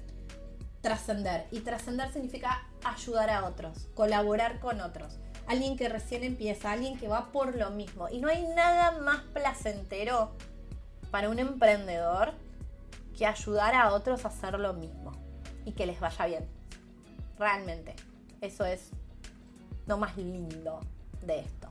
trascender. 0.82 1.46
Y 1.52 1.60
trascender 1.60 2.12
significa 2.12 2.66
ayudar 2.84 3.30
a 3.30 3.46
otros, 3.46 3.88
colaborar 3.94 4.60
con 4.60 4.80
otros. 4.80 5.20
Alguien 5.48 5.78
que 5.78 5.90
recién 5.90 6.24
empieza, 6.24 6.72
alguien 6.72 6.98
que 6.98 7.08
va 7.08 7.32
por 7.32 7.56
lo 7.56 7.70
mismo. 7.72 8.08
Y 8.10 8.20
no 8.20 8.30
hay 8.30 8.44
nada 8.48 9.00
más 9.00 9.22
placentero 9.34 10.32
para 11.12 11.30
un 11.30 11.40
emprendedor 11.40 12.34
que 13.18 13.26
ayudar 13.26 13.76
a 13.76 13.94
otros 13.94 14.24
a 14.26 14.30
hacer 14.30 14.60
lo 14.60 14.74
mismo 14.74 15.12
y 15.66 15.74
que 15.74 15.86
les 15.86 16.00
vaya 16.00 16.26
bien. 16.28 16.48
Realmente, 17.38 17.96
eso 18.42 18.66
es 18.66 18.92
lo 19.86 19.98
más 19.98 20.16
lindo 20.18 20.80
de 21.22 21.40
esto. 21.40 21.70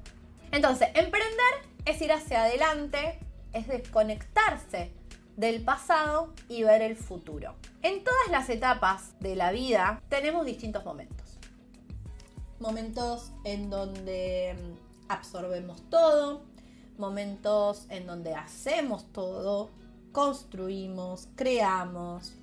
Entonces, 0.53 0.89
emprender 0.95 1.76
es 1.87 2.03
ir 2.03 2.13
hacia 2.13 2.43
adelante, 2.43 3.19
es 3.53 3.69
desconectarse 3.69 4.93
del 5.37 5.63
pasado 5.63 6.35
y 6.49 6.65
ver 6.65 6.83
el 6.83 6.97
futuro. 6.97 7.55
En 7.83 8.03
todas 8.03 8.29
las 8.31 8.51
etapas 8.51 9.19
de 9.21 9.37
la 9.37 9.53
vida 9.53 10.03
tenemos 10.09 10.45
distintos 10.45 10.85
momentos. 10.85 11.39
Momentos 12.59 13.31
en 13.45 13.71
donde 13.71 14.57
mm, 14.59 15.11
absorbemos 15.13 15.81
todo, 15.89 16.43
momentos 16.99 17.87
en 17.89 18.07
donde 18.07 18.35
hacemos 18.35 19.13
todo, 19.13 19.71
construimos, 20.11 21.29
creamos. 21.37 22.35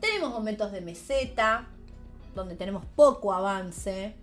Tenemos 0.00 0.30
momentos 0.30 0.72
de 0.72 0.80
meseta, 0.80 1.68
donde 2.34 2.56
tenemos 2.56 2.84
poco 2.96 3.32
avance, 3.32 4.16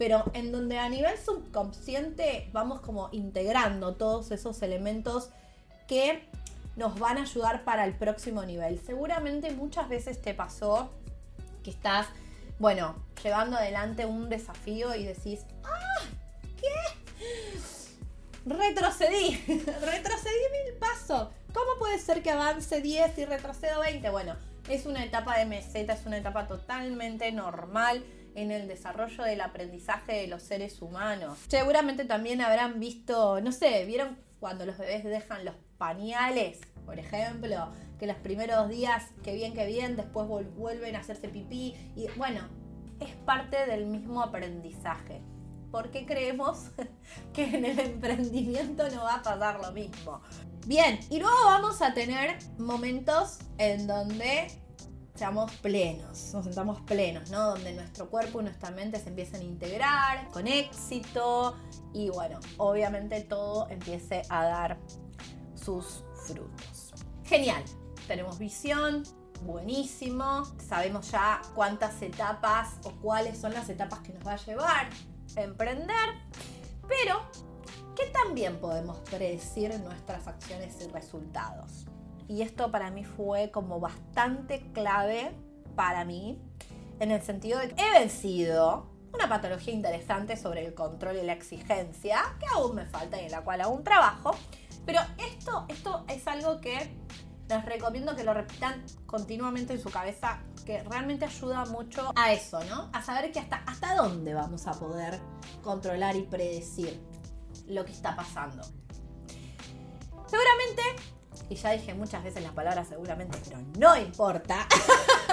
pero 0.00 0.24
en 0.32 0.50
donde 0.50 0.78
a 0.78 0.88
nivel 0.88 1.18
subconsciente 1.18 2.48
vamos 2.54 2.80
como 2.80 3.10
integrando 3.12 3.96
todos 3.96 4.30
esos 4.30 4.62
elementos 4.62 5.28
que 5.86 6.26
nos 6.76 6.98
van 6.98 7.18
a 7.18 7.24
ayudar 7.24 7.64
para 7.64 7.84
el 7.84 7.94
próximo 7.94 8.42
nivel. 8.46 8.80
Seguramente 8.80 9.50
muchas 9.50 9.90
veces 9.90 10.22
te 10.22 10.32
pasó 10.32 10.90
que 11.62 11.68
estás, 11.68 12.06
bueno, 12.58 12.94
llevando 13.22 13.58
adelante 13.58 14.06
un 14.06 14.30
desafío 14.30 14.94
y 14.94 15.04
decís, 15.04 15.40
¡ah! 15.64 16.02
¿Qué? 16.58 17.18
Retrocedí, 18.46 19.32
retrocedí 19.46 20.44
mil 20.64 20.78
pasos. 20.78 21.28
¿Cómo 21.52 21.78
puede 21.78 21.98
ser 21.98 22.22
que 22.22 22.30
avance 22.30 22.80
10 22.80 23.18
y 23.18 23.24
retrocedo 23.26 23.80
20? 23.80 24.08
Bueno, 24.08 24.34
es 24.66 24.86
una 24.86 25.04
etapa 25.04 25.36
de 25.36 25.44
meseta, 25.44 25.92
es 25.92 26.06
una 26.06 26.16
etapa 26.16 26.46
totalmente 26.46 27.30
normal 27.32 28.02
en 28.40 28.50
el 28.50 28.68
desarrollo 28.68 29.24
del 29.24 29.40
aprendizaje 29.40 30.12
de 30.12 30.26
los 30.26 30.42
seres 30.42 30.80
humanos. 30.82 31.38
Seguramente 31.48 32.04
también 32.04 32.40
habrán 32.40 32.80
visto, 32.80 33.40
no 33.40 33.52
sé, 33.52 33.84
vieron 33.84 34.18
cuando 34.38 34.64
los 34.66 34.78
bebés 34.78 35.04
dejan 35.04 35.44
los 35.44 35.54
pañales, 35.78 36.60
por 36.86 36.98
ejemplo, 36.98 37.70
que 37.98 38.06
los 38.06 38.16
primeros 38.16 38.68
días, 38.68 39.04
que 39.22 39.34
bien, 39.34 39.54
que 39.54 39.66
bien, 39.66 39.96
después 39.96 40.26
vuelven 40.26 40.96
a 40.96 41.00
hacerse 41.00 41.28
pipí. 41.28 41.76
Y 41.94 42.08
bueno, 42.16 42.40
es 42.98 43.14
parte 43.24 43.66
del 43.66 43.86
mismo 43.86 44.22
aprendizaje. 44.22 45.20
¿Por 45.70 45.90
qué 45.90 46.06
creemos 46.06 46.70
que 47.32 47.44
en 47.44 47.64
el 47.64 47.78
emprendimiento 47.78 48.88
no 48.90 49.04
va 49.04 49.16
a 49.16 49.22
pasar 49.22 49.60
lo 49.60 49.70
mismo? 49.72 50.20
Bien, 50.66 50.98
y 51.10 51.18
luego 51.18 51.36
vamos 51.44 51.80
a 51.80 51.94
tener 51.94 52.38
momentos 52.58 53.38
en 53.58 53.86
donde 53.86 54.48
seamos 55.20 55.52
plenos, 55.56 56.32
nos 56.32 56.46
sentamos 56.46 56.80
plenos, 56.80 57.30
¿no? 57.30 57.50
Donde 57.50 57.74
nuestro 57.74 58.08
cuerpo 58.08 58.40
y 58.40 58.44
nuestra 58.44 58.70
mente 58.70 58.98
se 58.98 59.10
empiezan 59.10 59.42
a 59.42 59.44
integrar 59.44 60.30
con 60.30 60.46
éxito 60.46 61.58
y 61.92 62.08
bueno, 62.08 62.40
obviamente 62.56 63.20
todo 63.20 63.68
empiece 63.68 64.22
a 64.30 64.44
dar 64.44 64.78
sus 65.54 66.04
frutos. 66.26 66.94
Genial, 67.22 67.62
tenemos 68.06 68.38
visión, 68.38 69.02
buenísimo, 69.42 70.44
sabemos 70.56 71.10
ya 71.10 71.42
cuántas 71.54 72.00
etapas 72.00 72.76
o 72.84 72.92
cuáles 73.02 73.36
son 73.36 73.52
las 73.52 73.68
etapas 73.68 73.98
que 73.98 74.14
nos 74.14 74.26
va 74.26 74.32
a 74.32 74.36
llevar 74.38 74.88
a 75.36 75.42
emprender, 75.42 76.14
pero 76.88 77.20
¿qué 77.94 78.06
también 78.06 78.58
podemos 78.58 79.00
predecir 79.00 79.78
nuestras 79.80 80.26
acciones 80.26 80.78
y 80.80 80.88
resultados? 80.88 81.84
Y 82.30 82.42
esto 82.42 82.70
para 82.70 82.92
mí 82.92 83.02
fue 83.02 83.50
como 83.50 83.80
bastante 83.80 84.60
clave 84.72 85.32
para 85.74 86.04
mí, 86.04 86.40
en 87.00 87.10
el 87.10 87.20
sentido 87.22 87.58
de 87.58 87.70
que 87.70 87.82
he 87.82 87.98
vencido 87.98 88.86
una 89.12 89.28
patología 89.28 89.74
interesante 89.74 90.36
sobre 90.36 90.64
el 90.64 90.72
control 90.72 91.16
y 91.16 91.22
la 91.24 91.32
exigencia, 91.32 92.22
que 92.38 92.46
aún 92.54 92.76
me 92.76 92.86
falta 92.86 93.20
y 93.20 93.24
en 93.24 93.32
la 93.32 93.42
cual 93.42 93.62
aún 93.62 93.82
trabajo, 93.82 94.36
pero 94.86 95.00
esto, 95.18 95.66
esto 95.68 96.04
es 96.06 96.24
algo 96.28 96.60
que 96.60 96.96
les 97.48 97.64
recomiendo 97.64 98.14
que 98.14 98.22
lo 98.22 98.32
repitan 98.32 98.84
continuamente 99.06 99.72
en 99.72 99.80
su 99.80 99.90
cabeza, 99.90 100.38
que 100.64 100.84
realmente 100.84 101.24
ayuda 101.24 101.64
mucho 101.64 102.12
a 102.14 102.32
eso, 102.32 102.62
¿no? 102.66 102.90
A 102.92 103.02
saber 103.02 103.32
que 103.32 103.40
hasta, 103.40 103.56
hasta 103.66 103.96
dónde 103.96 104.34
vamos 104.34 104.68
a 104.68 104.72
poder 104.74 105.18
controlar 105.64 106.14
y 106.14 106.22
predecir 106.22 107.02
lo 107.66 107.84
que 107.84 107.90
está 107.90 108.14
pasando. 108.14 108.62
Seguramente, 110.28 110.82
y 111.48 111.56
ya 111.56 111.70
dije 111.72 111.94
muchas 111.94 112.22
veces 112.22 112.42
las 112.42 112.52
palabras 112.52 112.88
seguramente, 112.88 113.38
pero 113.44 113.60
no 113.78 113.96
importa, 113.96 114.66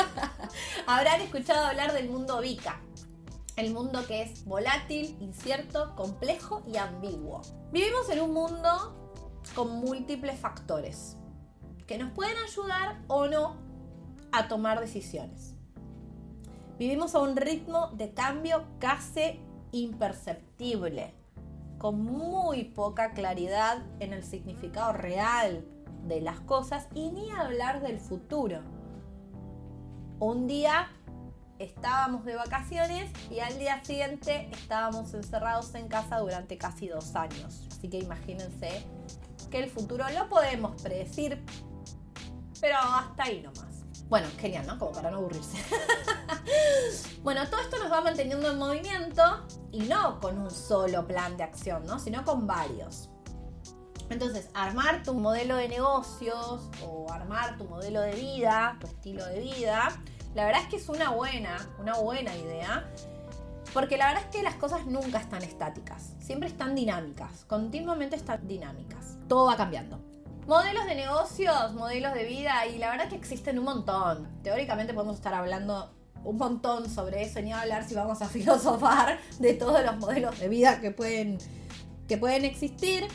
habrán 0.87 1.21
escuchado 1.21 1.65
hablar 1.65 1.93
del 1.93 2.09
mundo 2.09 2.39
VICA. 2.39 2.81
El 3.55 3.73
mundo 3.73 4.05
que 4.07 4.21
es 4.21 4.45
volátil, 4.45 5.17
incierto, 5.19 5.95
complejo 5.95 6.63
y 6.67 6.77
ambiguo. 6.77 7.41
Vivimos 7.71 8.07
en 8.09 8.21
un 8.21 8.33
mundo 8.33 9.11
con 9.55 9.79
múltiples 9.79 10.39
factores 10.39 11.17
que 11.87 11.97
nos 11.97 12.11
pueden 12.11 12.37
ayudar 12.37 13.01
o 13.07 13.27
no 13.27 13.57
a 14.31 14.47
tomar 14.47 14.79
decisiones. 14.79 15.55
Vivimos 16.77 17.15
a 17.15 17.19
un 17.19 17.35
ritmo 17.35 17.87
de 17.93 18.13
cambio 18.13 18.65
casi 18.77 19.39
imperceptible, 19.71 21.15
con 21.79 22.01
muy 22.03 22.65
poca 22.65 23.13
claridad 23.13 23.83
en 23.99 24.13
el 24.13 24.23
significado 24.23 24.93
real 24.93 25.65
de 26.07 26.21
las 26.21 26.39
cosas 26.41 26.87
y 26.93 27.09
ni 27.11 27.31
hablar 27.31 27.81
del 27.81 27.99
futuro. 27.99 28.61
Un 30.19 30.47
día 30.47 30.89
estábamos 31.59 32.25
de 32.25 32.35
vacaciones 32.35 33.11
y 33.29 33.39
al 33.39 33.57
día 33.59 33.83
siguiente 33.83 34.49
estábamos 34.51 35.13
encerrados 35.13 35.73
en 35.75 35.87
casa 35.87 36.19
durante 36.19 36.57
casi 36.57 36.87
dos 36.87 37.15
años. 37.15 37.67
Así 37.71 37.89
que 37.89 37.97
imagínense 37.97 38.85
que 39.49 39.59
el 39.59 39.69
futuro 39.69 40.05
lo 40.09 40.29
podemos 40.29 40.81
predecir, 40.81 41.43
pero 42.59 42.77
hasta 42.77 43.23
ahí 43.23 43.41
nomás. 43.41 43.67
Bueno, 44.09 44.27
genial, 44.39 44.65
¿no? 44.65 44.79
Como 44.79 44.93
para 44.93 45.11
no 45.11 45.17
aburrirse. 45.17 45.57
bueno, 47.23 47.45
todo 47.49 47.59
esto 47.59 47.77
nos 47.77 47.91
va 47.91 47.99
manteniendo 48.01 48.49
en 48.49 48.57
movimiento 48.57 49.45
y 49.71 49.81
no 49.81 50.19
con 50.21 50.37
un 50.37 50.49
solo 50.49 51.05
plan 51.05 51.35
de 51.35 51.43
acción, 51.43 51.85
¿no? 51.85 51.99
Sino 51.99 52.23
con 52.23 52.47
varios. 52.47 53.09
Entonces, 54.09 54.49
armar 54.53 55.03
tu 55.03 55.13
modelo 55.13 55.55
de 55.57 55.67
negocios 55.67 56.69
o 56.85 57.11
armar 57.11 57.57
tu 57.57 57.65
modelo 57.65 58.01
de 58.01 58.13
vida, 58.13 58.77
tu 58.79 58.87
estilo 58.87 59.25
de 59.25 59.39
vida, 59.39 59.89
la 60.33 60.45
verdad 60.45 60.61
es 60.63 60.67
que 60.69 60.75
es 60.77 60.89
una 60.89 61.11
buena, 61.11 61.57
una 61.79 61.95
buena 61.95 62.35
idea. 62.35 62.89
Porque 63.73 63.97
la 63.97 64.07
verdad 64.07 64.23
es 64.23 64.35
que 64.35 64.43
las 64.43 64.55
cosas 64.55 64.85
nunca 64.85 65.19
están 65.19 65.43
estáticas, 65.43 66.13
siempre 66.19 66.47
están 66.47 66.73
dinámicas, 66.73 67.43
continuamente 67.45 68.15
están 68.15 68.47
dinámicas 68.47 69.17
todo 69.27 69.45
va 69.45 69.57
cambiando. 69.57 69.99
Modelos 70.47 70.85
de 70.85 70.95
negocios, 70.95 71.73
modelos 71.73 72.13
de 72.13 72.23
vida, 72.23 72.65
y 72.67 72.77
la 72.77 72.89
verdad 72.91 73.09
que 73.09 73.15
existen 73.15 73.59
un 73.59 73.65
montón. 73.65 74.27
Teóricamente 74.43 74.93
podemos 74.93 75.15
estar 75.15 75.33
hablando 75.33 75.91
un 76.23 76.37
montón 76.37 76.89
sobre 76.89 77.23
eso, 77.23 77.41
ni 77.41 77.51
hablar 77.51 77.87
si 77.87 77.95
vamos 77.95 78.21
a 78.21 78.27
filosofar 78.29 79.19
de 79.39 79.53
todos 79.53 79.83
los 79.83 79.97
modelos 79.97 80.39
de 80.39 80.47
vida 80.47 80.79
que 80.79 80.91
pueden, 80.91 81.37
que 82.07 82.17
pueden 82.17 82.45
existir. 82.45 83.07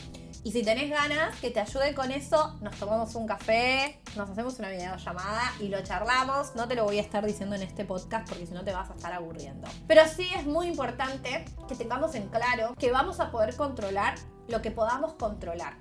Y 0.45 0.51
si 0.51 0.65
tenés 0.65 0.91
ganas 0.91 1.39
que 1.41 1.51
te 1.51 1.61
ayude 1.61 1.95
con 1.95 2.11
eso, 2.11 2.59
nos 2.61 2.75
tomamos 2.77 3.15
un 3.15 3.27
café, 3.27 4.01
nos 4.17 4.29
hacemos 4.29 4.59
una 4.59 4.71
videollamada 4.71 5.43
y 5.61 5.69
lo 5.69 5.81
charlamos. 5.85 6.57
No 6.57 6.67
te 6.67 6.75
lo 6.75 6.85
voy 6.85 6.99
a 6.99 7.01
estar 7.01 7.25
diciendo 7.25 7.55
en 7.55 7.63
este 7.63 7.85
podcast 7.85 8.29
porque 8.29 8.47
si 8.47 8.53
no 8.53 8.65
te 8.65 8.73
vas 8.73 8.91
a 8.91 8.95
estar 8.95 9.13
aburriendo. 9.13 9.69
Pero 9.87 10.03
sí 10.09 10.29
es 10.37 10.45
muy 10.45 10.67
importante 10.67 11.45
que 11.69 11.77
tengamos 11.77 12.17
en 12.17 12.29
claro 12.29 12.75
que 12.77 12.91
vamos 12.91 13.21
a 13.21 13.31
poder 13.31 13.55
controlar 13.55 14.17
lo 14.49 14.61
que 14.63 14.73
podamos 14.73 15.13
controlar. 15.15 15.77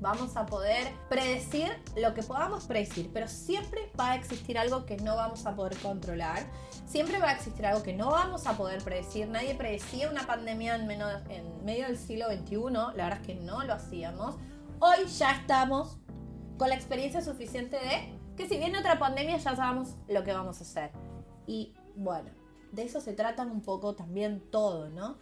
Vamos 0.00 0.36
a 0.36 0.44
poder 0.44 0.92
predecir 1.08 1.72
lo 1.96 2.12
que 2.12 2.22
podamos 2.22 2.66
predecir, 2.66 3.10
pero 3.14 3.28
siempre 3.28 3.90
va 3.98 4.10
a 4.10 4.14
existir 4.16 4.58
algo 4.58 4.84
que 4.84 4.98
no 4.98 5.16
vamos 5.16 5.46
a 5.46 5.56
poder 5.56 5.74
controlar. 5.78 6.44
Siempre 6.86 7.18
va 7.18 7.30
a 7.30 7.32
existir 7.32 7.64
algo 7.64 7.82
que 7.82 7.94
no 7.94 8.10
vamos 8.10 8.46
a 8.46 8.58
poder 8.58 8.82
predecir. 8.82 9.26
Nadie 9.26 9.54
predecía 9.54 10.10
una 10.10 10.26
pandemia 10.26 10.76
en, 10.76 10.90
en 10.90 11.64
medio 11.64 11.86
del 11.86 11.96
siglo 11.96 12.26
XXI. 12.26 12.56
La 12.94 13.04
verdad 13.04 13.20
es 13.22 13.26
que 13.26 13.34
no 13.36 13.64
lo 13.64 13.72
hacíamos. 13.72 14.36
Hoy 14.80 15.06
ya 15.06 15.30
estamos 15.30 15.96
con 16.58 16.68
la 16.68 16.74
experiencia 16.74 17.22
suficiente 17.22 17.76
de 17.76 18.18
que 18.36 18.46
si 18.46 18.58
viene 18.58 18.78
otra 18.78 18.98
pandemia 18.98 19.38
ya 19.38 19.56
sabemos 19.56 19.94
lo 20.08 20.22
que 20.24 20.32
vamos 20.34 20.58
a 20.58 20.64
hacer. 20.64 20.90
Y 21.46 21.72
bueno, 21.94 22.30
de 22.70 22.82
eso 22.82 23.00
se 23.00 23.14
trata 23.14 23.44
un 23.44 23.62
poco 23.62 23.94
también 23.94 24.42
todo, 24.50 24.90
¿no? 24.90 25.16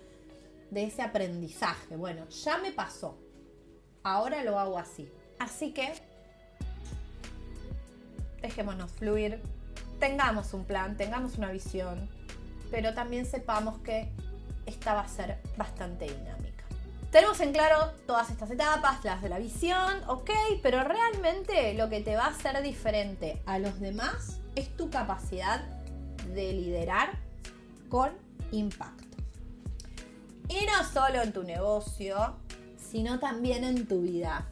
De 0.73 0.83
ese 0.83 1.03
aprendizaje. 1.03 1.95
Bueno, 1.97 2.29
ya 2.29 2.59
me 2.59 2.73
pasó 2.73 3.24
ahora 4.05 4.45
lo 4.45 4.59
hago 4.59 4.79
así. 4.79 5.11
Así 5.41 5.73
que 5.73 5.93
dejémonos 8.41 8.93
fluir, 8.93 9.41
tengamos 9.99 10.53
un 10.53 10.65
plan, 10.65 10.97
tengamos 10.97 11.39
una 11.39 11.51
visión, 11.51 12.09
pero 12.71 12.95
también 12.95 13.27
sepamos 13.27 13.79
que 13.79 14.13
esta 14.67 14.95
va 14.95 15.01
a 15.01 15.09
ser 15.09 15.39
bastante 15.57 16.05
dinámica. 16.05 16.65
Tenemos 17.11 17.41
en 17.41 17.53
claro 17.53 17.93
todas 18.07 18.31
estas 18.31 18.51
etapas, 18.51 19.05
las 19.05 19.23
de 19.23 19.29
la 19.29 19.39
visión, 19.39 20.03
ok, 20.09 20.31
pero 20.63 20.85
realmente 20.85 21.73
lo 21.75 21.89
que 21.89 22.01
te 22.01 22.17
va 22.17 22.25
a 22.25 22.31
hacer 22.31 22.61
diferente 22.63 23.41
a 23.47 23.59
los 23.59 23.81
demás 23.81 24.41
es 24.57 24.77
tu 24.77 24.91
capacidad 24.91 25.65
de 26.35 26.53
liderar 26.53 27.11
con 27.89 28.11
impacto. 28.51 29.17
Y 30.49 30.67
no 30.67 30.85
solo 30.85 31.23
en 31.23 31.33
tu 31.33 31.45
negocio, 31.45 32.37
sino 32.95 33.19
también 33.19 33.65
en 33.65 33.89
tu 33.89 34.03
vida. 34.03 34.47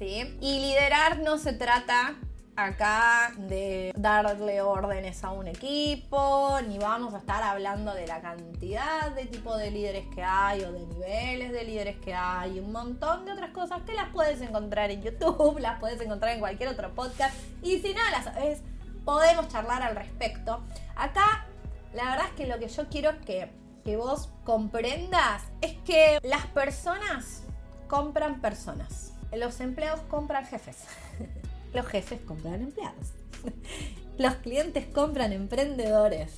¿Sí? 0.00 0.36
Y 0.40 0.58
liderar 0.58 1.20
no 1.20 1.38
se 1.38 1.52
trata 1.52 2.16
acá 2.56 3.32
de 3.38 3.92
darle 3.96 4.60
órdenes 4.62 5.22
a 5.22 5.30
un 5.30 5.46
equipo, 5.46 6.58
ni 6.66 6.76
vamos 6.76 7.14
a 7.14 7.18
estar 7.18 7.40
hablando 7.44 7.94
de 7.94 8.08
la 8.08 8.20
cantidad 8.20 9.12
de 9.12 9.26
tipo 9.26 9.56
de 9.56 9.70
líderes 9.70 10.06
que 10.12 10.24
hay 10.24 10.62
o 10.64 10.72
de 10.72 10.80
niveles 10.86 11.52
de 11.52 11.62
líderes 11.62 11.96
que 11.98 12.12
hay, 12.12 12.58
un 12.58 12.72
montón 12.72 13.24
de 13.26 13.30
otras 13.30 13.50
cosas 13.50 13.82
que 13.82 13.94
las 13.94 14.08
puedes 14.08 14.40
encontrar 14.40 14.90
en 14.90 15.00
YouTube, 15.00 15.60
las 15.60 15.78
puedes 15.78 16.00
encontrar 16.00 16.32
en 16.32 16.40
cualquier 16.40 16.70
otro 16.70 16.92
podcast 16.96 17.32
y 17.62 17.78
si 17.78 17.94
no 17.94 18.00
las 18.10 18.24
sabes, 18.24 18.58
podemos 19.04 19.46
charlar 19.46 19.82
al 19.82 19.94
respecto. 19.94 20.64
Acá, 20.96 21.46
la 21.92 22.10
verdad 22.10 22.26
es 22.26 22.32
que 22.32 22.46
lo 22.48 22.58
que 22.58 22.66
yo 22.66 22.88
quiero 22.88 23.20
que, 23.20 23.52
que 23.84 23.96
vos 23.96 24.30
comprendas 24.44 25.42
es 25.60 25.74
que 25.84 26.18
las 26.22 26.46
personas 26.46 27.42
compran 27.86 28.40
personas, 28.40 29.12
los 29.32 29.60
empleados 29.60 30.00
compran 30.08 30.46
jefes. 30.46 30.78
Los 31.74 31.86
jefes 31.86 32.20
compran 32.20 32.62
empleados. 32.62 33.08
Los 34.18 34.34
clientes 34.36 34.86
compran 34.86 35.32
emprendedores. 35.32 36.30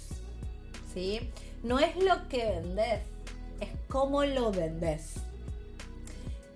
¿Sí? 0.95 1.31
No 1.63 1.79
es 1.79 1.95
lo 2.03 2.27
que 2.29 2.39
vendes, 2.47 3.03
es 3.61 3.69
cómo 3.89 4.25
lo 4.25 4.51
vendes. 4.51 5.17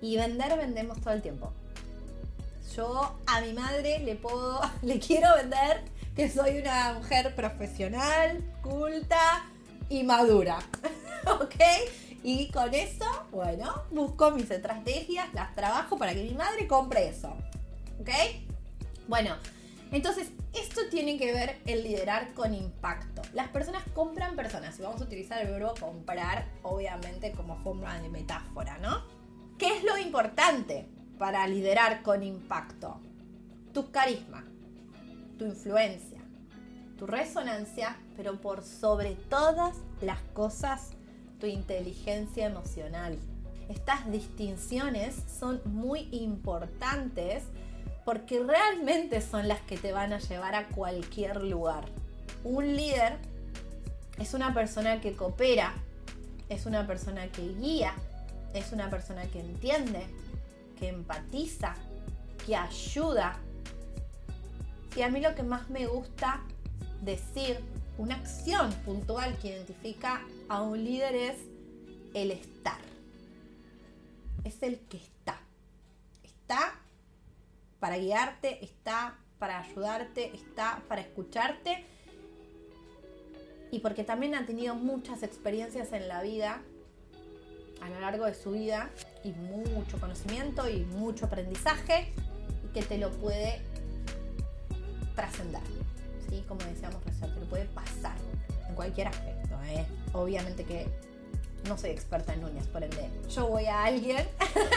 Y 0.00 0.16
vender 0.16 0.57
vendemos 0.57 0.98
todo 1.03 1.12
el 1.12 1.20
tiempo. 1.20 1.53
Yo 2.74 3.18
a 3.26 3.42
mi 3.42 3.53
madre 3.53 3.98
le 3.98 4.16
puedo, 4.16 4.62
le 4.83 4.98
quiero 4.98 5.29
vender 5.37 5.83
que 6.16 6.31
soy 6.31 6.59
una 6.59 6.94
mujer 6.94 7.35
profesional, 7.35 8.42
culta 8.62 9.49
y 9.90 10.03
madura. 10.05 10.61
¿Ok? 11.26 11.57
Y 12.22 12.50
con 12.50 12.72
eso, 12.72 13.05
bueno, 13.31 13.83
busco 13.90 14.31
mis 14.31 14.50
estrategias, 14.50 15.33
las 15.35 15.55
trabajo 15.55 15.98
para 15.98 16.14
que 16.14 16.22
mi 16.22 16.35
madre 16.35 16.66
compre 16.66 17.09
eso. 17.09 17.37
¿Ok? 18.00 18.11
Bueno, 19.09 19.37
entonces 19.92 20.31
esto 20.55 20.83
tiene 20.90 21.18
que 21.18 21.33
ver 21.33 21.61
el 21.66 21.83
liderar 21.83 22.33
con 22.35 22.55
impacto. 22.55 23.22
Las 23.35 23.48
personas 23.48 23.83
compran 23.94 24.37
personas 24.37 24.79
y 24.79 24.83
vamos 24.83 25.00
a 25.00 25.05
utilizar 25.05 25.44
el 25.44 25.50
verbo 25.50 25.74
comprar, 25.79 26.46
obviamente, 26.62 27.33
como 27.33 27.57
forma 27.57 27.98
de 28.00 28.09
metáfora, 28.09 28.79
¿no? 28.79 29.03
¿Qué 29.59 29.76
es 29.76 29.85
lo 29.85 29.98
importante 29.98 30.87
para 31.18 31.46
liderar 31.46 32.03
con 32.03 32.22
impacto? 32.22 33.00
Tu 33.74 33.90
carisma, 33.90 34.44
tu 35.38 35.44
influencia, 35.44 36.19
tu 37.00 37.06
resonancia, 37.06 37.96
pero 38.14 38.38
por 38.42 38.62
sobre 38.62 39.14
todas 39.30 39.74
las 40.02 40.20
cosas, 40.34 40.90
tu 41.40 41.46
inteligencia 41.46 42.44
emocional. 42.44 43.18
Estas 43.70 44.12
distinciones 44.12 45.16
son 45.38 45.62
muy 45.64 46.08
importantes 46.12 47.44
porque 48.04 48.42
realmente 48.42 49.22
son 49.22 49.48
las 49.48 49.62
que 49.62 49.78
te 49.78 49.92
van 49.92 50.12
a 50.12 50.18
llevar 50.18 50.54
a 50.54 50.68
cualquier 50.68 51.42
lugar. 51.42 51.86
Un 52.44 52.76
líder 52.76 53.16
es 54.18 54.34
una 54.34 54.52
persona 54.52 55.00
que 55.00 55.16
coopera, 55.16 55.72
es 56.50 56.66
una 56.66 56.86
persona 56.86 57.28
que 57.28 57.48
guía, 57.54 57.94
es 58.52 58.72
una 58.72 58.90
persona 58.90 59.24
que 59.24 59.40
entiende, 59.40 60.04
que 60.78 60.88
empatiza, 60.88 61.76
que 62.44 62.56
ayuda. 62.56 63.38
Y 64.94 65.00
a 65.00 65.08
mí 65.08 65.20
lo 65.22 65.34
que 65.34 65.42
más 65.42 65.70
me 65.70 65.86
gusta 65.86 66.42
decir, 67.02 67.60
una 67.98 68.16
acción 68.16 68.72
puntual 68.84 69.36
que 69.38 69.48
identifica 69.48 70.22
a 70.48 70.62
un 70.62 70.82
líder 70.84 71.14
es 71.14 71.36
el 72.14 72.30
estar. 72.30 72.80
Es 74.44 74.62
el 74.62 74.78
que 74.80 74.96
está. 74.96 75.40
Está 76.22 76.80
para 77.78 77.96
guiarte, 77.98 78.64
está 78.64 79.18
para 79.38 79.60
ayudarte, 79.60 80.34
está 80.34 80.82
para 80.88 81.00
escucharte. 81.00 81.84
Y 83.70 83.80
porque 83.80 84.04
también 84.04 84.34
ha 84.34 84.46
tenido 84.46 84.74
muchas 84.74 85.22
experiencias 85.22 85.92
en 85.92 86.08
la 86.08 86.22
vida, 86.22 86.62
a 87.80 87.88
lo 87.88 88.00
largo 88.00 88.26
de 88.26 88.34
su 88.34 88.52
vida, 88.52 88.90
y 89.24 89.32
mucho 89.32 89.98
conocimiento 90.00 90.68
y 90.68 90.84
mucho 90.84 91.26
aprendizaje, 91.26 92.12
y 92.64 92.72
que 92.72 92.82
te 92.82 92.98
lo 92.98 93.10
puede 93.12 93.60
trascender. 95.14 95.79
¿Sí? 96.28 96.44
Como 96.48 96.61
decíamos 96.64 97.04
recién, 97.04 97.33
te 97.35 97.40
lo 97.40 97.46
puede 97.46 97.64
pasar 97.66 98.16
en 98.68 98.74
cualquier 98.74 99.09
aspecto. 99.09 99.54
¿eh? 99.66 99.85
Obviamente 100.12 100.64
que 100.64 100.87
no 101.68 101.76
soy 101.76 101.90
experta 101.90 102.33
en 102.33 102.44
uñas, 102.44 102.66
por 102.68 102.83
ende, 102.83 103.11
yo 103.28 103.46
voy 103.48 103.66
a 103.66 103.85
alguien 103.85 104.26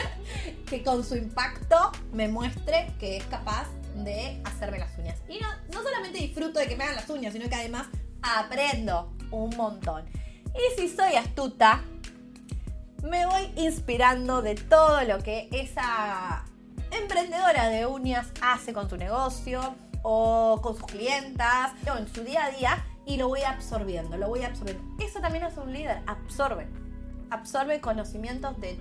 que 0.69 0.83
con 0.83 1.03
su 1.03 1.15
impacto 1.15 1.91
me 2.11 2.27
muestre 2.27 2.91
que 2.99 3.17
es 3.17 3.23
capaz 3.25 3.67
de 3.95 4.41
hacerme 4.43 4.79
las 4.79 4.97
uñas. 4.97 5.17
Y 5.29 5.39
no, 5.39 5.47
no 5.71 5.83
solamente 5.83 6.19
disfruto 6.19 6.59
de 6.59 6.67
que 6.67 6.75
me 6.75 6.83
hagan 6.83 6.97
las 6.97 7.09
uñas, 7.09 7.33
sino 7.33 7.47
que 7.47 7.55
además 7.55 7.87
aprendo 8.21 9.13
un 9.31 9.55
montón. 9.55 10.05
Y 10.53 10.79
si 10.79 10.89
soy 10.89 11.15
astuta, 11.15 11.83
me 13.03 13.25
voy 13.25 13.51
inspirando 13.55 14.41
de 14.41 14.55
todo 14.55 15.03
lo 15.03 15.19
que 15.19 15.49
esa 15.51 16.45
emprendedora 16.91 17.69
de 17.69 17.85
uñas 17.85 18.27
hace 18.41 18.73
con 18.73 18.89
su 18.89 18.97
negocio 18.97 19.75
o 20.03 20.59
con 20.61 20.75
sus 20.75 20.85
clientas 20.85 21.71
en 21.97 22.07
su 22.13 22.23
día 22.23 22.45
a 22.45 22.51
día 22.51 22.85
y 23.05 23.17
lo 23.17 23.29
voy 23.29 23.41
absorbiendo, 23.43 24.17
lo 24.17 24.27
voy 24.27 24.43
absorbiendo. 24.43 24.83
Eso 25.03 25.19
también 25.19 25.45
es 25.45 25.57
un 25.57 25.73
líder, 25.73 26.01
absorbe. 26.05 26.67
Absorbe 27.29 27.81
conocimientos 27.81 28.59
de, 28.59 28.77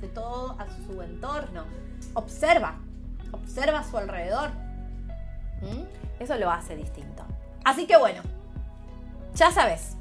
de 0.00 0.08
todo 0.08 0.56
a 0.58 0.66
su 0.86 1.00
entorno. 1.00 1.64
Observa, 2.14 2.78
observa 3.32 3.80
a 3.80 3.84
su 3.84 3.96
alrededor. 3.96 4.50
¿Mm? 5.62 6.22
Eso 6.22 6.36
lo 6.36 6.50
hace 6.50 6.76
distinto. 6.76 7.24
Así 7.64 7.86
que 7.86 7.96
bueno, 7.96 8.22
ya 9.34 9.50
sabes, 9.50 9.96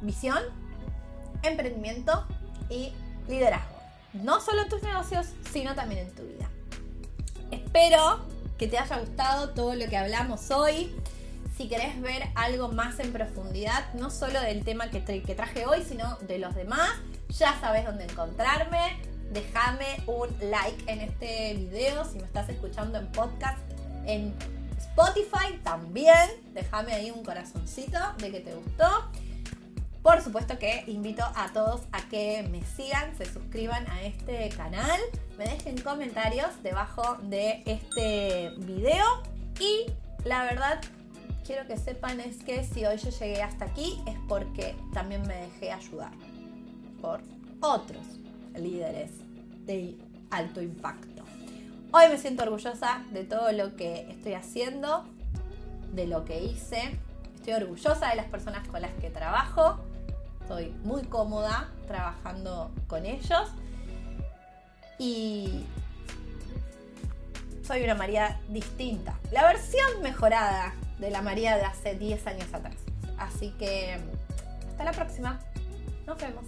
visión, 0.00 0.38
emprendimiento 1.42 2.26
y 2.70 2.92
liderazgo. 3.28 3.74
No 4.14 4.40
solo 4.40 4.62
en 4.62 4.68
tus 4.68 4.82
negocios, 4.82 5.26
sino 5.52 5.74
también 5.74 6.06
en 6.06 6.14
tu 6.14 6.22
vida. 6.22 6.48
Espero 7.50 8.20
que 8.58 8.68
te 8.68 8.78
haya 8.78 8.98
gustado 8.98 9.50
todo 9.50 9.74
lo 9.74 9.86
que 9.88 9.96
hablamos 9.96 10.50
hoy 10.50 10.94
si 11.56 11.68
querés 11.68 12.00
ver 12.00 12.24
algo 12.34 12.68
más 12.68 12.98
en 12.98 13.12
profundidad, 13.12 13.92
no 13.94 14.10
solo 14.10 14.40
del 14.40 14.64
tema 14.64 14.90
que, 14.90 15.04
que 15.04 15.34
traje 15.34 15.66
hoy, 15.66 15.84
sino 15.88 16.16
de 16.18 16.38
los 16.38 16.54
demás, 16.54 16.90
ya 17.28 17.58
sabes 17.60 17.84
dónde 17.84 18.04
encontrarme. 18.04 18.98
Déjame 19.32 20.02
un 20.06 20.28
like 20.50 20.90
en 20.90 21.00
este 21.00 21.54
video 21.54 22.04
si 22.04 22.18
me 22.18 22.24
estás 22.24 22.48
escuchando 22.48 22.98
en 22.98 23.10
podcast 23.12 23.58
en 24.04 24.34
Spotify 24.78 25.58
también. 25.62 26.28
Déjame 26.52 26.92
ahí 26.92 27.10
un 27.10 27.24
corazoncito 27.24 27.98
de 28.18 28.30
que 28.30 28.40
te 28.40 28.54
gustó. 28.54 29.10
Por 30.04 30.20
supuesto 30.20 30.58
que 30.58 30.84
invito 30.86 31.24
a 31.34 31.50
todos 31.54 31.80
a 31.90 32.02
que 32.10 32.46
me 32.50 32.62
sigan, 32.62 33.16
se 33.16 33.24
suscriban 33.24 33.90
a 33.90 34.02
este 34.02 34.50
canal, 34.50 35.00
me 35.38 35.44
dejen 35.44 35.80
comentarios 35.80 36.62
debajo 36.62 37.16
de 37.22 37.62
este 37.64 38.50
video 38.58 39.22
y 39.58 39.86
la 40.26 40.42
verdad 40.42 40.78
quiero 41.46 41.66
que 41.66 41.78
sepan 41.78 42.20
es 42.20 42.44
que 42.44 42.64
si 42.64 42.84
hoy 42.84 42.98
yo 42.98 43.08
llegué 43.08 43.42
hasta 43.42 43.64
aquí 43.64 43.98
es 44.06 44.16
porque 44.28 44.76
también 44.92 45.22
me 45.26 45.36
dejé 45.36 45.72
ayudar 45.72 46.12
por 47.00 47.22
otros 47.60 48.04
líderes 48.58 49.10
de 49.64 49.96
alto 50.30 50.60
impacto. 50.60 51.22
Hoy 51.92 52.10
me 52.10 52.18
siento 52.18 52.42
orgullosa 52.42 53.02
de 53.10 53.24
todo 53.24 53.50
lo 53.52 53.74
que 53.74 54.06
estoy 54.10 54.34
haciendo, 54.34 55.06
de 55.94 56.06
lo 56.06 56.26
que 56.26 56.44
hice. 56.44 56.98
Estoy 57.36 57.54
orgullosa 57.54 58.10
de 58.10 58.16
las 58.16 58.26
personas 58.26 58.68
con 58.68 58.82
las 58.82 58.92
que 59.00 59.08
trabajo. 59.08 59.80
Estoy 60.44 60.74
muy 60.84 61.02
cómoda 61.04 61.70
trabajando 61.86 62.70
con 62.86 63.06
ellos. 63.06 63.48
Y 64.98 65.64
soy 67.66 67.82
una 67.82 67.94
María 67.94 68.38
distinta. 68.48 69.18
La 69.32 69.44
versión 69.44 70.02
mejorada 70.02 70.74
de 70.98 71.10
la 71.10 71.22
María 71.22 71.56
de 71.56 71.62
hace 71.62 71.94
10 71.94 72.26
años 72.26 72.52
atrás. 72.52 72.76
Así 73.16 73.54
que 73.58 73.98
hasta 74.68 74.84
la 74.84 74.92
próxima. 74.92 75.40
Nos 76.06 76.18
vemos. 76.18 76.44